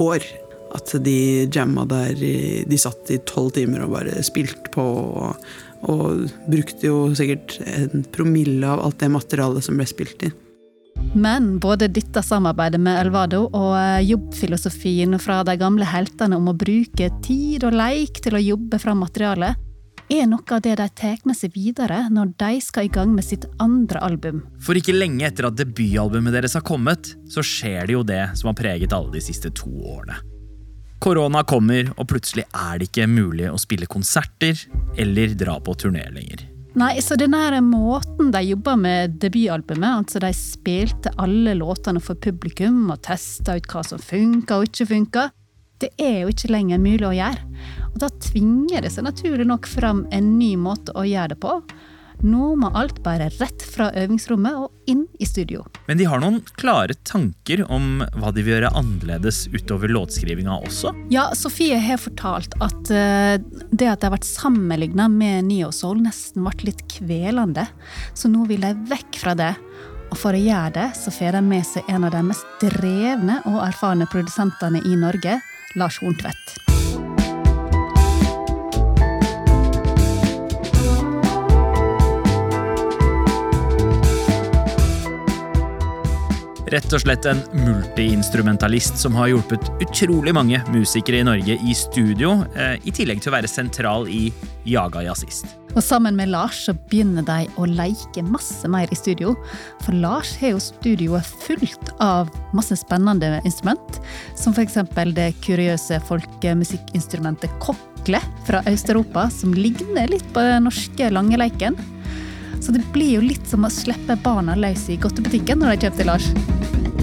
år. 0.00 0.24
At 0.74 0.90
de 1.04 1.46
jamma 1.54 1.84
der 1.86 2.16
De 2.18 2.78
satt 2.80 3.12
i 3.14 3.20
tolv 3.28 3.52
timer 3.54 3.84
og 3.84 3.92
bare 3.94 4.22
spilte 4.26 4.72
på. 4.74 4.84
Og, 4.84 5.44
og 5.84 6.24
brukte 6.48 6.88
jo 6.88 7.10
sikkert 7.14 7.58
en 7.68 8.06
promille 8.14 8.66
av 8.66 8.82
alt 8.86 8.98
det 9.02 9.12
materialet 9.12 9.66
som 9.66 9.78
ble 9.78 9.86
spilt 9.90 10.26
inn. 10.26 10.34
Men 11.14 11.58
både 11.62 11.88
dette 11.92 12.22
samarbeidet 12.24 12.80
med 12.82 12.98
Elvado 12.98 13.44
og 13.50 13.74
eh, 13.78 14.06
jobbfilosofien 14.08 15.18
fra 15.22 15.42
de 15.46 15.54
gamle 15.60 15.86
heltene 15.86 16.38
om 16.38 16.48
å 16.50 16.56
bruke 16.58 17.10
tid 17.22 17.66
og 17.66 17.76
leik 17.76 18.22
til 18.24 18.38
å 18.38 18.42
jobbe 18.42 18.80
fram 18.82 19.02
materialet, 19.04 19.60
er 20.12 20.26
noe 20.28 20.44
av 20.52 20.62
det 20.64 20.74
de 20.80 20.86
tar 20.96 21.22
med 21.24 21.36
seg 21.38 21.54
videre 21.56 22.04
når 22.12 22.34
de 22.40 22.60
skal 22.64 22.88
i 22.88 22.92
gang 22.92 23.14
med 23.14 23.24
sitt 23.24 23.46
andre 23.62 24.02
album. 24.04 24.42
For 24.60 24.76
ikke 24.76 24.96
lenge 24.96 25.26
etter 25.28 25.48
at 25.48 25.58
debutalbumet 25.58 26.34
deres 26.34 26.56
har 26.58 26.64
kommet, 26.66 27.14
så 27.30 27.44
skjer 27.44 27.88
det 27.88 27.96
jo 27.96 28.04
det 28.06 28.22
som 28.38 28.50
har 28.50 28.58
preget 28.58 28.94
alle 28.96 29.14
de 29.16 29.24
siste 29.24 29.52
to 29.54 29.70
årene. 29.70 30.20
Korona 31.04 31.42
kommer, 31.44 31.90
og 32.00 32.08
plutselig 32.08 32.46
er 32.48 32.78
det 32.80 32.88
ikke 32.88 33.08
mulig 33.10 33.50
å 33.50 33.60
spille 33.60 33.88
konserter 33.90 34.56
eller 34.96 35.34
dra 35.36 35.58
på 35.60 35.74
turné 35.76 36.06
lenger. 36.14 36.46
Nei, 36.74 36.96
så 37.04 37.14
denne 37.14 37.60
måten 37.62 38.32
de 38.34 38.40
jobba 38.48 38.74
med 38.80 39.18
debutalbumet, 39.22 40.00
altså 40.00 40.22
de 40.24 40.32
spilte 40.34 41.12
alle 41.22 41.54
låtene 41.60 42.00
for 42.02 42.18
publikum 42.18 42.88
og 42.90 43.02
testa 43.06 43.54
ut 43.54 43.68
hva 43.70 43.84
som 43.86 44.00
funka 44.02 44.58
og 44.58 44.72
ikke 44.72 44.88
funka, 44.90 45.28
det 45.82 45.90
er 46.00 46.22
jo 46.22 46.34
ikke 46.34 46.52
lenger 46.52 46.82
mulig 46.82 47.08
å 47.08 47.16
gjøre. 47.16 47.48
Og 47.94 47.98
da 48.02 48.10
tvinger 48.22 48.84
det 48.84 48.92
seg 48.94 49.06
naturlig 49.06 49.46
nok 49.48 49.66
fram 49.70 50.04
en 50.14 50.36
ny 50.38 50.54
måte 50.58 50.94
å 50.98 51.06
gjøre 51.06 51.34
det 51.34 51.42
på. 51.42 51.58
Nå 52.24 52.54
må 52.56 52.70
alt 52.78 53.00
bare 53.04 53.26
rett 53.40 53.62
fra 53.66 53.90
øvingsrommet 53.98 54.56
og 54.56 54.90
inn 54.90 55.02
i 55.20 55.26
studio. 55.28 55.64
Men 55.88 55.98
de 55.98 56.06
har 56.08 56.22
noen 56.22 56.38
klare 56.56 56.94
tanker 57.06 57.64
om 57.66 58.04
hva 58.16 58.30
de 58.32 58.44
vil 58.44 58.54
gjøre 58.54 58.70
annerledes 58.78 59.44
utover 59.52 59.92
låtskrivinga 59.92 60.56
også. 60.64 60.94
Ja, 61.12 61.26
Sofie 61.36 61.80
har 61.82 62.00
fortalt 62.00 62.54
at 62.64 62.92
eh, 62.94 63.36
det 63.70 63.90
at 63.90 64.00
de 64.00 64.08
har 64.08 64.14
vært 64.14 64.28
sammenligna 64.30 65.08
med 65.12 65.50
Neo 65.50 65.72
Soul, 65.74 66.00
nesten 66.06 66.46
ble 66.46 66.70
litt 66.70 66.84
kvelende. 66.94 67.66
Så 68.14 68.30
nå 68.32 68.46
vil 68.48 68.64
de 68.64 68.72
vekk 68.94 69.20
fra 69.20 69.36
det. 69.38 69.52
Og 70.12 70.20
for 70.20 70.36
å 70.36 70.40
gjøre 70.40 70.70
det, 70.76 70.88
så 70.96 71.10
får 71.10 71.36
de 71.36 71.42
med 71.44 71.66
seg 71.66 71.88
en 71.90 72.06
av 72.06 72.14
de 72.14 72.22
mest 72.28 72.62
drevne 72.62 73.40
og 73.50 73.58
erfarne 73.66 74.06
produsentene 74.10 74.84
i 74.86 74.94
Norge, 75.00 75.40
Lars 75.74 75.98
Horntvedt. 76.02 76.54
Rett 86.74 86.94
og 86.96 87.02
slett 87.04 87.26
en 87.30 87.42
multiinstrumentalist 87.54 88.96
som 88.98 89.14
har 89.14 89.30
hjulpet 89.30 89.68
utrolig 89.84 90.32
mange 90.34 90.58
musikere 90.74 91.20
i 91.20 91.26
Norge 91.26 91.54
i 91.54 91.74
studio, 91.78 92.40
eh, 92.56 92.80
i 92.82 92.94
tillegg 92.94 93.22
til 93.22 93.30
å 93.30 93.36
være 93.36 93.50
sentral 93.50 94.08
i 94.10 94.32
Jaga 94.66 95.04
jazzist. 95.06 95.63
Og 95.74 95.82
sammen 95.82 96.14
med 96.16 96.30
Lars 96.30 96.60
så 96.66 96.74
begynner 96.90 97.26
de 97.26 97.48
å 97.58 97.66
leke 97.66 98.22
masse 98.26 98.68
mer 98.70 98.90
i 98.94 98.98
studio. 98.98 99.34
For 99.82 99.96
Lars 99.98 100.34
har 100.38 100.54
jo 100.54 100.62
studioet 100.62 101.26
fullt 101.44 101.90
av 102.02 102.30
masse 102.54 102.78
spennende 102.78 103.40
instrument. 103.44 103.98
Som 104.38 104.54
f.eks. 104.54 104.78
det 105.16 105.32
kuriøse 105.44 105.98
folkemusikkinstrumentet 106.08 107.58
kokle 107.62 108.22
fra 108.46 108.62
Øst-Europa, 108.70 109.26
som 109.34 109.54
ligner 109.54 110.10
litt 110.12 110.26
på 110.34 110.46
den 110.46 110.68
norske 110.68 111.10
langeleiken. 111.10 111.78
Så 112.62 112.72
det 112.72 112.86
blir 112.94 113.18
jo 113.18 113.26
litt 113.26 113.46
som 113.50 113.66
å 113.66 113.72
slippe 113.72 114.16
barna 114.24 114.54
løs 114.56 114.86
i 114.88 115.00
godtebutikken 115.00 115.60
når 115.60 115.74
de 115.74 115.86
kjøper 115.86 116.00
til 116.00 116.12
Lars. 116.14 116.93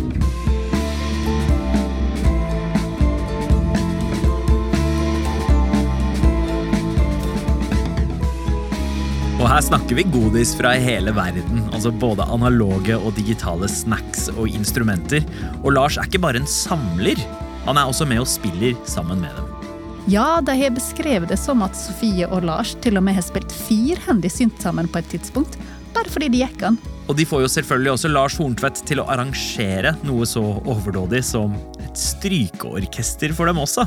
Her 9.51 9.61
snakker 9.61 9.95
vi 9.95 10.03
godis 10.07 10.53
fra 10.55 10.69
hele 10.79 11.11
verden. 11.11 11.65
Altså 11.75 11.89
både 11.91 12.23
analoge 12.31 12.95
og 12.95 13.11
digitale 13.17 13.67
snacks 13.67 14.29
og 14.31 14.47
instrumenter. 14.47 15.25
Og 15.59 15.73
Lars 15.75 15.97
er 15.99 16.07
ikke 16.07 16.21
bare 16.23 16.39
en 16.39 16.47
samler, 16.47 17.19
han 17.65 17.75
er 17.75 17.89
også 17.89 18.07
med 18.07 18.23
og 18.23 18.29
spiller 18.31 18.77
sammen 18.87 19.19
med 19.19 19.35
dem. 19.35 19.67
Ja, 20.07 20.39
de 20.39 20.55
har 20.55 20.71
beskrevet 20.71 21.27
det 21.33 21.39
som 21.41 21.65
at 21.67 21.75
Sofie 21.75 22.29
og 22.31 22.47
Lars 22.47 22.77
til 22.79 22.95
og 22.95 23.03
med 23.03 23.19
har 23.19 23.27
spilt 23.27 23.51
firhendig 23.51 24.31
synt 24.31 24.63
sammen 24.63 24.87
på 24.87 25.03
et 25.03 25.11
tidspunkt, 25.11 25.59
bare 25.91 26.07
fordi 26.07 26.31
de 26.31 26.45
gikk 26.45 26.63
an. 26.71 26.79
Og 27.11 27.19
de 27.19 27.27
får 27.27 27.43
jo 27.43 27.51
selvfølgelig 27.51 27.95
også 27.97 28.15
Lars 28.15 28.39
Horntvedt 28.39 28.85
til 28.87 29.03
å 29.03 29.09
arrangere 29.11 29.97
noe 30.07 30.23
så 30.31 30.45
overdådig 30.63 31.25
som 31.27 31.59
et 31.83 31.99
strykeorkester 31.99 33.35
for 33.35 33.51
dem 33.51 33.59
også. 33.67 33.83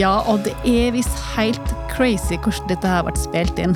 Ja, 0.00 0.20
og 0.30 0.46
det 0.46 0.54
er 0.64 0.94
visst 0.94 1.16
helt 1.34 1.72
crazy 1.90 2.38
hvordan 2.40 2.70
dette 2.70 2.88
har 2.88 3.04
vært 3.04 3.20
spilt 3.20 3.58
inn. 3.60 3.74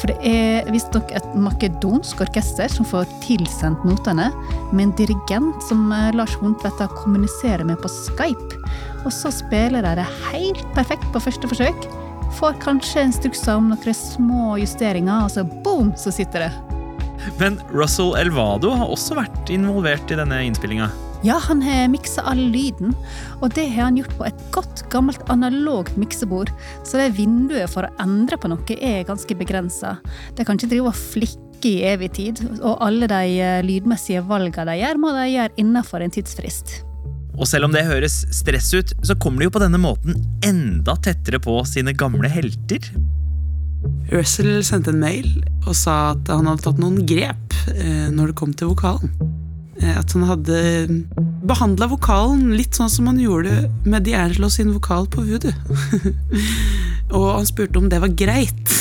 For 0.00 0.10
det 0.10 0.16
er 0.26 0.70
visstnok 0.72 1.12
et 1.14 1.26
makedonsk 1.38 2.22
orkester 2.24 2.70
som 2.72 2.88
får 2.88 3.06
tilsendt 3.22 3.84
notene, 3.86 4.30
med 4.72 4.88
en 4.88 4.94
dirigent 4.98 5.66
som 5.68 5.84
eh, 5.94 6.10
Lars 6.16 6.34
Horntvedt 6.40 6.82
kommuniserer 6.98 7.62
med 7.68 7.78
på 7.82 7.90
Skype. 7.92 8.58
Og 9.04 9.12
så 9.14 9.30
spiller 9.34 9.86
de 9.86 9.94
det 10.00 10.08
helt 10.30 10.64
perfekt 10.74 11.06
på 11.14 11.22
første 11.22 11.50
forsøk. 11.50 11.86
Får 12.40 12.58
kanskje 12.62 13.06
instrukser 13.06 13.60
om 13.60 13.70
noen 13.70 13.96
små 13.96 14.56
justeringer, 14.58 15.26
og 15.26 15.30
så 15.34 15.46
boom, 15.66 15.94
så 15.98 16.14
sitter 16.14 16.48
det. 16.48 16.50
Men 17.38 17.60
Russell 17.70 18.16
Elvado 18.18 18.72
har 18.74 18.90
også 18.90 19.18
vært 19.18 19.52
involvert 19.52 20.10
i 20.10 20.18
denne 20.18 20.42
innspillinga. 20.48 20.90
Ja, 21.20 21.36
han 21.36 21.60
har 21.60 21.88
miksa 21.92 22.22
all 22.24 22.40
lyden, 22.48 22.94
og 23.44 23.52
det 23.52 23.66
har 23.74 23.90
han 23.90 23.98
gjort 23.98 24.14
på 24.16 24.24
et 24.24 24.44
godt, 24.54 24.86
gammelt 24.92 25.20
analogt 25.28 25.98
miksebord, 26.00 26.48
så 26.80 26.96
det 26.96 27.10
vinduet 27.18 27.68
for 27.68 27.84
å 27.84 27.90
endre 28.00 28.38
på 28.40 28.48
noe 28.48 28.76
er 28.80 29.04
ganske 29.04 29.36
begrensa. 29.36 29.98
De 30.38 30.46
kan 30.48 30.56
ikke 30.56 30.70
drive 30.70 30.88
og 30.88 30.96
flikke 30.96 31.68
i 31.68 31.82
evig 31.90 32.08
tid, 32.16 32.40
og 32.62 32.80
alle 32.86 33.08
de 33.10 33.34
eh, 33.36 33.58
lydmessige 33.66 34.22
valgene 34.30 34.64
de 34.70 34.78
gjør, 34.80 35.00
må 35.02 35.10
de 35.18 35.26
gjøre 35.34 35.60
innenfor 35.60 36.06
en 36.06 36.14
tidsfrist. 36.14 36.78
Og 37.36 37.44
selv 37.48 37.68
om 37.68 37.76
det 37.76 37.84
høres 37.84 38.22
stress 38.32 38.70
ut, 38.72 38.96
så 39.04 39.16
kommer 39.20 39.42
de 39.42 39.50
jo 39.50 39.54
på 39.58 39.62
denne 39.62 39.80
måten 39.80 40.16
enda 40.44 40.96
tettere 41.04 41.40
på 41.40 41.58
sine 41.68 41.92
gamle 41.92 42.32
helter. 42.32 42.88
Russell 44.08 44.64
sendte 44.64 44.94
en 44.94 45.04
mail 45.04 45.28
og 45.66 45.76
sa 45.76 46.14
at 46.14 46.32
han 46.32 46.48
hadde 46.48 46.64
tatt 46.64 46.80
noen 46.80 47.04
grep 47.04 47.60
eh, 47.76 48.08
når 48.08 48.32
det 48.32 48.40
kom 48.40 48.56
til 48.56 48.72
vokalen. 48.72 49.12
Eh, 49.82 49.98
at 49.98 50.12
han 50.12 50.26
hadde 50.28 50.56
behandla 51.48 51.88
vokalen 51.90 52.52
litt 52.56 52.76
sånn 52.76 52.90
som 52.92 53.08
han 53.08 53.20
gjorde 53.20 53.70
med 53.88 54.04
D'Angelo 54.06 54.50
sin 54.52 54.72
vokal 54.74 55.08
på 55.10 55.24
Voodoo. 55.24 55.52
og 57.16 57.26
han 57.38 57.48
spurte 57.48 57.80
om 57.80 57.88
det 57.92 58.00
var 58.02 58.12
greit. 58.12 58.74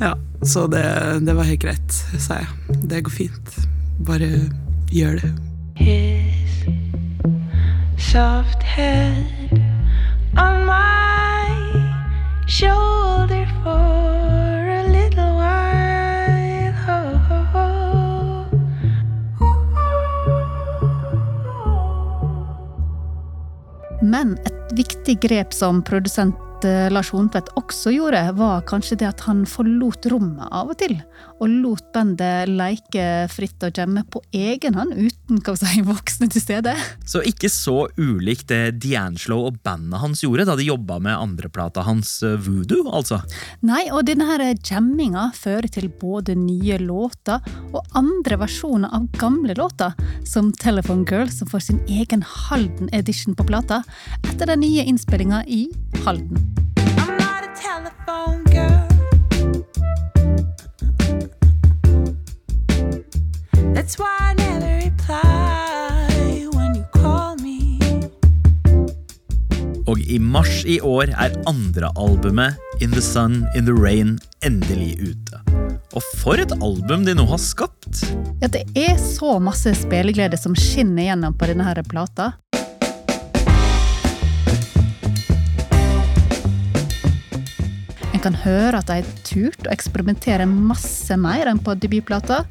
ja, 0.04 0.12
så 0.42 0.66
det, 0.70 0.84
det 1.24 1.36
var 1.38 1.48
helt 1.48 1.64
greit, 1.64 2.02
sa 2.20 2.42
jeg. 2.42 2.80
Det 2.92 3.04
går 3.06 3.16
fint. 3.22 3.56
Bare 4.04 4.28
gjør 4.92 5.22
det. 5.22 5.32
His 5.74 6.66
soft 7.96 8.62
head 8.62 9.24
on 10.36 10.66
my 10.66 11.48
shoulder 12.46 13.46
for 13.62 14.21
Men 24.02 24.34
et 24.46 24.74
viktig 24.74 25.20
grep 25.22 25.54
som 25.54 25.82
produsent 25.86 26.34
eh, 26.68 26.88
Lars 26.92 27.10
Horntvedt 27.12 27.52
også 27.58 27.92
gjorde, 27.94 28.20
var 28.38 28.64
kanskje 28.68 28.98
det 29.00 29.08
at 29.08 29.24
han 29.26 29.44
forlot 29.48 30.06
rommet 30.12 30.48
av 30.50 30.70
og 30.72 30.78
til. 30.80 30.94
Og 31.42 31.50
lot 31.50 31.88
bandet 31.94 32.50
leke 32.50 33.26
fritt 33.32 33.62
og 33.66 33.76
jamme 33.76 34.04
på 34.10 34.22
egen 34.36 34.76
hånd, 34.78 34.94
uten 34.94 35.40
si, 35.58 35.82
voksne 35.86 36.28
til 36.32 36.44
stede. 36.44 36.74
Så 37.08 37.22
ikke 37.26 37.50
så 37.52 37.88
ulikt 37.98 38.48
det 38.52 38.78
D'Angelo 38.82 39.40
og 39.48 39.58
bandet 39.64 40.00
hans 40.02 40.22
gjorde 40.24 40.46
da 40.48 40.56
de 40.58 40.68
jobba 40.68 40.98
med 41.02 41.16
andreplata 41.16 41.84
hans 41.86 42.20
eh, 42.26 42.38
Voodoo, 42.42 42.86
altså. 42.92 43.22
Nei, 43.66 43.84
og 43.90 44.06
denne 44.08 44.52
jamminga 44.62 45.30
fører 45.36 45.68
til 45.72 45.90
både 46.00 46.36
nye 46.38 46.78
låter 46.82 47.42
og 47.72 47.82
andre 47.98 48.38
versjoner 48.42 48.92
av 48.94 49.08
gamle 49.18 49.56
låter, 49.58 49.94
som 50.28 50.52
Telephone 50.52 51.06
Girl, 51.08 51.30
som 51.30 51.50
får 51.50 51.66
sin 51.68 51.82
egen 51.88 52.22
Halden 52.22 52.90
edition 52.92 53.36
på 53.36 53.46
plata, 53.48 53.82
etter 54.22 54.48
den 54.52 54.62
nye 54.64 54.86
innspillinga 54.88 55.44
i 55.46 55.66
Halden. 56.06 56.51
Og 69.92 69.98
i 70.08 70.16
mars 70.18 70.62
i 70.64 70.78
år 70.80 71.10
er 71.20 71.34
andre 71.50 71.90
albumet 72.00 72.56
In 72.80 72.94
the 72.94 73.02
Sun, 73.04 73.42
In 73.54 73.66
the 73.66 73.74
Rain 73.76 74.14
endelig 74.40 74.94
ute. 75.02 75.40
Og 75.92 76.04
for 76.16 76.40
et 76.40 76.52
album 76.62 77.04
de 77.04 77.12
nå 77.18 77.26
har 77.28 77.40
skapt! 77.42 78.00
Ja, 78.40 78.48
det 78.48 78.62
er 78.78 78.96
så 78.96 79.36
masse 79.42 79.74
spilleglede 79.76 80.38
som 80.40 80.56
skinner 80.56 81.10
gjennom 81.10 81.36
på 81.36 81.50
denne 81.50 81.66
her 81.66 81.82
plata. 81.84 82.32
En 88.22 88.28
kan 88.30 88.44
høre 88.44 88.78
at 88.78 88.86
de 88.86 89.00
har 89.00 89.06
turt 89.26 89.64
å 89.66 89.70
eksperimentere 89.72 90.44
masse 90.46 91.10
mer 91.18 91.48
enn 91.50 91.58
på 91.58 91.72
debutplata. 91.74 92.44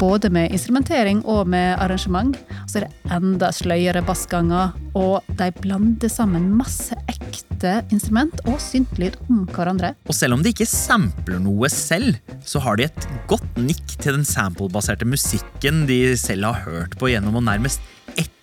Både 0.00 0.30
med 0.32 0.54
instrumentering 0.56 1.20
og 1.28 1.50
med 1.52 1.74
arrangement. 1.76 2.38
Så 2.64 2.80
er 2.80 2.86
det 2.86 3.10
enda 3.18 3.50
sløyere 3.52 4.00
bassganger, 4.06 4.72
og 4.96 5.28
de 5.36 5.50
blander 5.60 6.08
sammen 6.08 6.48
masse 6.56 6.96
ekte 7.12 7.82
instrument 7.92 8.40
og 8.48 8.56
syntlyd 8.64 9.20
om 9.26 9.44
hverandre. 9.52 9.92
Og 10.08 10.16
selv 10.16 10.38
om 10.38 10.46
de 10.46 10.54
ikke 10.54 10.70
sampler 10.72 11.44
noe 11.44 11.68
selv, 11.68 12.16
så 12.40 12.64
har 12.64 12.80
de 12.80 12.88
et 12.88 13.08
godt 13.28 13.60
nikk 13.60 13.98
til 14.00 14.22
den 14.22 14.24
samplebaserte 14.24 15.04
musikken 15.04 15.84
de 15.90 16.16
selv 16.16 16.48
har 16.48 16.64
hørt 16.64 16.96
på 16.96 17.12
gjennom 17.12 17.36
å 17.36 17.44
nærmest 17.44 17.84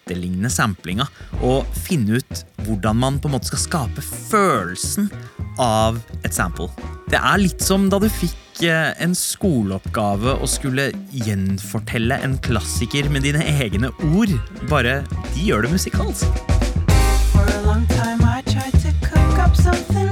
etterligne 0.07 0.49
samplinga, 0.51 1.07
og 1.43 1.67
finne 1.75 2.21
ut 2.21 2.43
hvordan 2.63 2.99
man 3.03 3.19
på 3.19 3.29
en 3.29 3.35
måte 3.35 3.51
skal 3.51 3.63
skape 3.63 4.03
følelsen 4.03 5.11
av 5.61 5.99
et 6.23 6.33
sample. 6.33 6.69
Det 7.11 7.19
er 7.19 7.41
litt 7.41 7.63
som 7.63 7.87
da 7.91 7.99
du 8.01 8.07
fikk 8.11 8.63
eh, 8.67 8.91
en 9.03 9.15
skoleoppgave 9.15 10.37
og 10.37 10.49
skulle 10.51 10.89
gjenfortelle 11.11 12.19
en 12.23 12.37
klassiker 12.43 13.09
med 13.11 13.27
dine 13.27 13.43
egne 13.57 13.91
ord, 14.13 14.33
bare 14.71 15.01
de 15.33 15.47
gjør 15.49 15.67
det 15.67 15.75
musikalsk. 15.77 16.43
For 17.31 17.43
a 17.43 17.61
long 17.67 17.85
time 17.87 18.23
I 18.23 18.41
tried 18.41 18.75
to 18.83 18.91
cook 19.03 19.39
up 19.39 19.55
something 19.55 20.06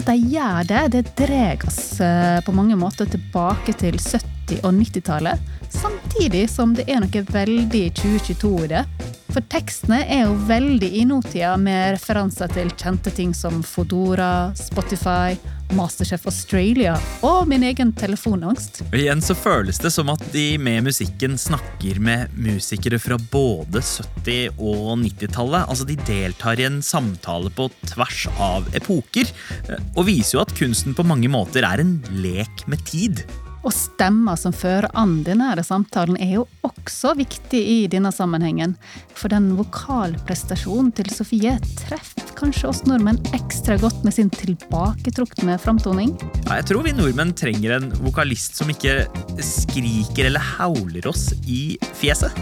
at 0.00 0.08
de 0.08 0.32
gjør 0.32 0.64
det, 0.68 0.82
det 0.94 1.00
drar 1.18 1.64
oss 1.68 2.00
eh, 2.00 2.40
på 2.44 2.54
mange 2.56 2.76
måter 2.78 3.08
tilbake 3.10 3.74
til 3.76 3.98
70- 4.00 4.62
og 4.64 4.72
90-tallet. 4.74 5.40
Samtidig 5.70 6.46
som 6.50 6.72
det 6.74 6.86
er 6.88 7.02
noe 7.04 7.24
veldig 7.28 7.82
2022 7.98 8.52
i 8.64 8.70
det. 8.72 8.84
For 9.30 9.44
tekstene 9.52 10.00
er 10.08 10.24
jo 10.24 10.38
veldig 10.48 10.90
i 11.02 11.04
nåtida, 11.06 11.52
med 11.60 11.94
referanser 11.98 12.50
til 12.50 12.72
kjente 12.80 13.12
ting 13.14 13.34
som 13.36 13.60
Fodora, 13.66 14.50
Spotify, 14.58 15.36
Masterchef 15.76 16.26
Australia 16.26 16.94
og 17.26 17.48
min 17.50 17.64
egen 17.66 17.92
telefonangst. 17.96 18.82
Og 18.88 18.96
igjen 18.98 19.22
så 19.24 19.36
føles 19.38 19.78
det 19.82 19.92
som 19.94 20.10
at 20.12 20.22
de 20.34 20.44
med 20.62 20.86
musikken 20.88 21.36
snakker 21.40 22.00
med 22.02 22.32
musikere 22.34 22.98
fra 23.02 23.18
både 23.30 23.82
70- 23.82 24.58
og 24.58 24.96
90-tallet. 25.04 25.68
Altså 25.68 25.86
De 25.88 25.98
deltar 26.08 26.60
i 26.60 26.66
en 26.68 26.80
samtale 26.84 27.52
på 27.54 27.68
tvers 27.92 28.26
av 28.40 28.66
epoker, 28.76 29.30
eh, 29.68 29.86
og 29.94 30.08
viser 30.10 30.38
jo 30.38 30.42
at 30.44 30.56
kunsten 30.58 30.96
på 30.96 31.06
mange 31.06 31.30
måter 31.30 31.66
er 31.66 31.82
en 31.84 31.98
lek 32.22 32.66
med 32.70 32.82
tid. 32.88 33.24
Og 33.60 33.74
stemmer 33.76 34.38
som 34.40 34.54
fører 34.56 34.88
an 34.96 35.18
denne 35.26 35.50
her 35.50 35.60
samtalen 35.66 36.16
er 36.20 36.38
jo 36.38 36.46
også 36.80 37.14
viktig 37.18 37.60
i 37.60 37.78
denne 37.90 38.12
sammenhengen. 38.12 38.76
For 39.16 39.32
den 39.32 39.52
vokalprestasjonen 39.58 40.90
til 40.96 41.10
Sofie 41.12 41.56
treffer 41.78 42.34
kanskje 42.40 42.70
oss 42.70 42.82
nordmenn 42.88 43.20
ekstra 43.36 43.76
godt 43.80 44.04
med 44.06 44.16
sin 44.16 44.30
tilbaketrukne 44.32 45.58
framtoning. 45.60 46.14
Ja, 46.46 46.60
jeg 46.60 46.70
tror 46.70 46.86
vi 46.86 46.96
nordmenn 46.96 47.34
trenger 47.36 47.76
en 47.76 47.90
vokalist 48.04 48.56
som 48.60 48.70
ikke 48.72 49.04
skriker 49.44 50.30
eller 50.30 50.44
hauler 50.56 51.10
oss 51.10 51.30
i 51.46 51.76
fjeset. 52.00 52.32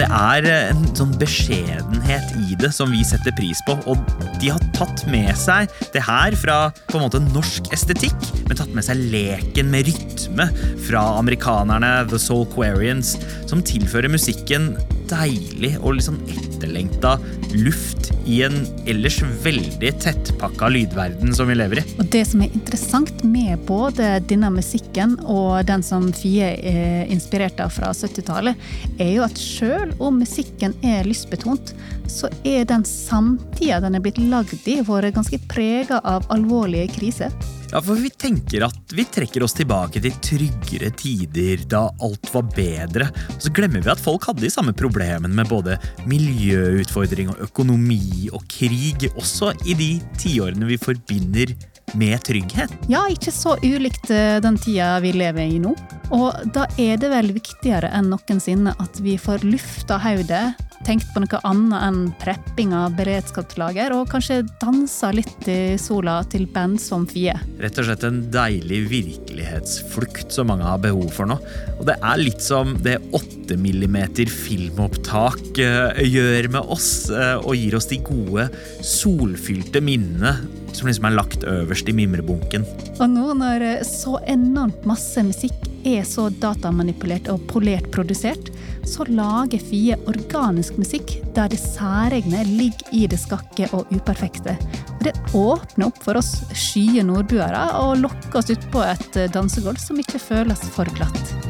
Det 0.00 0.06
er 0.08 0.46
en 0.48 0.78
sånn 0.96 1.10
beskjedenhet 1.20 2.30
i 2.40 2.54
det 2.56 2.70
som 2.72 2.88
vi 2.88 3.02
setter 3.04 3.34
pris 3.36 3.58
på. 3.66 3.74
Og 3.84 3.98
de 4.40 4.48
har 4.48 4.62
tatt 4.72 5.02
med 5.12 5.28
seg 5.36 5.68
det 5.92 6.00
her 6.06 6.32
fra 6.40 6.70
på 6.88 6.96
en 6.96 7.04
måte 7.04 7.20
norsk 7.26 7.68
estetikk, 7.76 8.16
men 8.46 8.56
tatt 8.56 8.72
med 8.72 8.86
seg 8.86 9.02
leken 9.12 9.68
med 9.68 9.90
rytme 9.90 10.46
fra 10.86 11.02
amerikanerne 11.18 11.92
The 12.08 12.20
Soul 12.22 12.46
Quarians, 12.54 13.18
som 13.50 13.60
tilfører 13.60 14.08
musikken 14.08 14.72
deilig 15.10 15.74
og 15.82 15.98
litt 15.98 16.08
sånn 16.08 16.22
etterlengta 16.32 17.18
luft 17.54 18.10
i 18.26 18.40
en 18.46 18.56
ellers 18.88 19.18
veldig 19.44 19.92
tettpakka 20.02 20.68
lydverden 20.72 21.34
som 21.34 21.50
vi 21.50 21.56
lever 21.58 21.80
i. 21.80 21.84
Og 21.98 22.08
det 22.12 22.24
som 22.28 22.42
er 22.44 22.54
interessant 22.54 23.24
med 23.26 23.62
både 23.68 24.18
denne 24.30 24.52
musikken 24.54 25.16
og 25.24 25.64
den 25.68 25.84
som 25.86 26.10
Fie 26.16 26.52
er 26.56 27.10
inspirert 27.10 27.60
av 27.62 27.72
fra 27.74 27.92
70-tallet, 27.96 28.58
er 28.98 29.14
jo 29.14 29.24
at 29.26 29.40
sjøl 29.40 29.94
om 29.98 30.20
musikken 30.22 30.76
er 30.86 31.08
lystbetont, 31.08 31.74
så 32.10 32.30
er 32.46 32.66
den 32.68 32.84
samtida 32.86 33.80
den 33.82 33.96
er 33.98 34.04
blitt 34.04 34.20
lagd 34.20 34.66
i, 34.68 34.80
vært 34.86 35.16
ganske 35.16 35.40
prega 35.50 36.02
av 36.04 36.28
alvorlige 36.34 36.90
kriser. 36.98 37.34
Ja, 37.70 37.78
for 37.78 37.94
vi 38.02 38.10
tenker 38.10 38.64
at 38.66 38.92
vi 38.98 39.04
trekker 39.06 39.44
oss 39.46 39.54
tilbake 39.54 40.00
til 40.02 40.14
tryggere 40.26 40.88
tider 40.98 41.60
da 41.70 41.84
alt 42.02 42.30
var 42.34 42.48
bedre. 42.56 43.06
Og 43.30 43.44
så 43.44 43.52
glemmer 43.54 43.84
vi 43.84 43.92
at 43.92 44.02
folk 44.02 44.26
hadde 44.26 44.42
de 44.42 44.50
samme 44.50 44.74
problemene 44.74 45.30
med 45.30 45.46
både 45.46 45.76
miljøutfordring 46.10 47.30
og 47.30 47.44
økonomi 47.46 48.26
og 48.34 48.42
krig, 48.50 49.06
også 49.14 49.52
i 49.70 49.78
de 49.78 49.90
tiårene 50.18 50.66
vi 50.66 50.80
forbinder 50.82 51.54
med 51.98 52.22
trygghet. 52.26 52.74
Ja, 52.90 53.06
ikke 53.10 53.32
så 53.34 53.56
ulikt 53.62 54.10
eh, 54.14 54.38
den 54.42 54.58
tida 54.60 54.96
vi 55.04 55.14
lever 55.16 55.46
i 55.46 55.60
nå. 55.62 55.74
Og 56.10 56.34
da 56.54 56.66
er 56.80 56.98
det 56.98 57.12
vel 57.12 57.30
viktigere 57.36 57.92
enn 57.94 58.10
noensinne 58.10 58.74
at 58.82 58.98
vi 59.02 59.14
får 59.20 59.46
lufta 59.46 60.00
hodet, 60.02 60.56
tenkt 60.86 61.10
på 61.12 61.20
noe 61.22 61.38
annet 61.46 61.84
enn 61.86 61.98
prepping 62.18 62.72
av 62.74 62.94
beredskapslager, 62.98 63.92
og 63.94 64.08
kanskje 64.10 64.40
dansa 64.62 65.12
litt 65.14 65.48
i 65.50 65.76
sola 65.78 66.20
til 66.32 66.46
band 66.50 66.80
som 66.82 67.04
Fie. 67.08 67.36
Rett 67.60 67.78
og 67.78 67.86
slett 67.86 68.06
en 68.08 68.22
deilig 68.32 68.80
virkelighetsflukt 68.90 70.32
som 70.34 70.50
mange 70.50 70.66
har 70.66 70.80
behov 70.82 71.12
for 71.14 71.30
nå. 71.30 71.36
Og 71.76 71.84
det 71.88 71.98
er 72.00 72.22
litt 72.22 72.42
som 72.42 72.74
det 72.82 72.96
8 73.16 73.58
mm 73.60 73.98
filmopptak 74.30 75.60
eh, 75.62 76.02
gjør 76.06 76.50
med 76.56 76.74
oss, 76.74 76.90
eh, 77.12 77.36
og 77.38 77.54
gir 77.58 77.76
oss 77.78 77.90
de 77.92 78.00
gode, 78.06 78.48
solfylte 78.82 79.84
minnene 79.84 80.38
som 80.76 80.88
liksom 80.88 81.08
er 81.08 81.16
lagt 81.16 81.44
øverst 81.48 81.88
i 81.90 81.96
mimrebunken. 81.96 82.66
Og 82.98 83.06
nå 83.10 83.34
når 83.40 83.66
eh, 83.66 83.82
så 83.86 84.18
enormt 84.30 84.86
masse 84.88 85.22
musikk 85.26 85.68
er 85.86 86.04
så 86.04 86.28
datamanipulert 86.42 87.30
og 87.32 87.44
polert 87.48 87.88
produsert, 87.94 88.50
så 88.86 89.04
lager 89.08 89.60
Fie 89.60 89.96
organisk 90.08 90.78
musikk 90.80 91.18
der 91.36 91.50
det 91.52 91.60
særegne 91.60 92.44
ligger 92.48 92.96
i 92.96 93.06
det 93.10 93.20
skakke 93.20 93.68
og 93.76 93.92
uperfekte. 93.92 94.56
Og 94.96 95.04
Det 95.06 95.14
åpner 95.36 95.88
opp 95.88 96.02
for 96.04 96.20
oss 96.20 96.34
skye 96.56 97.04
nordbuere 97.06 97.66
og 97.80 98.00
lokker 98.04 98.42
oss 98.42 98.52
utpå 98.56 98.84
et 98.86 99.20
eh, 99.20 99.30
dansegulv 99.32 99.80
som 99.80 100.00
ikke 100.00 100.22
føles 100.22 100.68
for 100.74 100.88
glatt. 100.96 101.49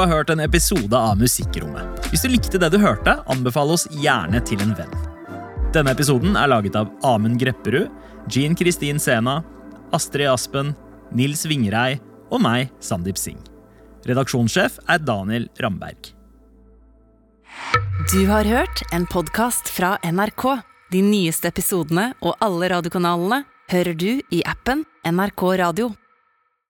Har 0.00 0.08
hørt 0.08 0.30
en 0.32 0.40
episode 0.40 0.96
av 0.96 1.18
Musikkrommet. 1.20 2.06
Hvis 2.08 2.24
du 2.24 2.30
likte 2.32 2.58
det 2.60 2.70
du 2.72 2.78
hørte, 2.80 3.18
anbefal 3.28 3.72
oss 3.74 3.86
gjerne 4.00 4.40
til 4.48 4.62
en 4.64 4.72
venn. 4.78 4.94
Denne 5.74 5.92
episoden 5.92 6.38
er 6.40 6.48
laget 6.50 6.78
av 6.78 6.88
Amund 7.06 7.38
Grepperud, 7.40 7.90
Jean 8.30 8.56
Kristin 8.56 8.98
Sena, 9.02 9.40
Astrid 9.92 10.30
Aspen, 10.30 10.72
Nils 11.12 11.44
Vingrei 11.46 11.98
og 12.30 12.40
meg, 12.42 12.72
Sandeep 12.80 13.20
Singh. 13.20 13.44
Redaksjonssjef 14.08 14.80
er 14.88 15.04
Daniel 15.04 15.48
Ramberg. 15.60 16.14
Du 18.10 18.24
har 18.30 18.48
hørt 18.48 18.82
en 18.96 19.04
podkast 19.06 19.68
fra 19.68 19.98
NRK. 20.02 20.46
De 20.90 21.04
nyeste 21.04 21.52
episodene 21.52 22.14
og 22.24 22.38
alle 22.42 22.72
radiokanalene 22.72 23.44
hører 23.70 23.94
du 23.94 24.10
i 24.32 24.40
appen 24.48 24.86
NRK 25.06 25.44
Radio. 25.60 25.92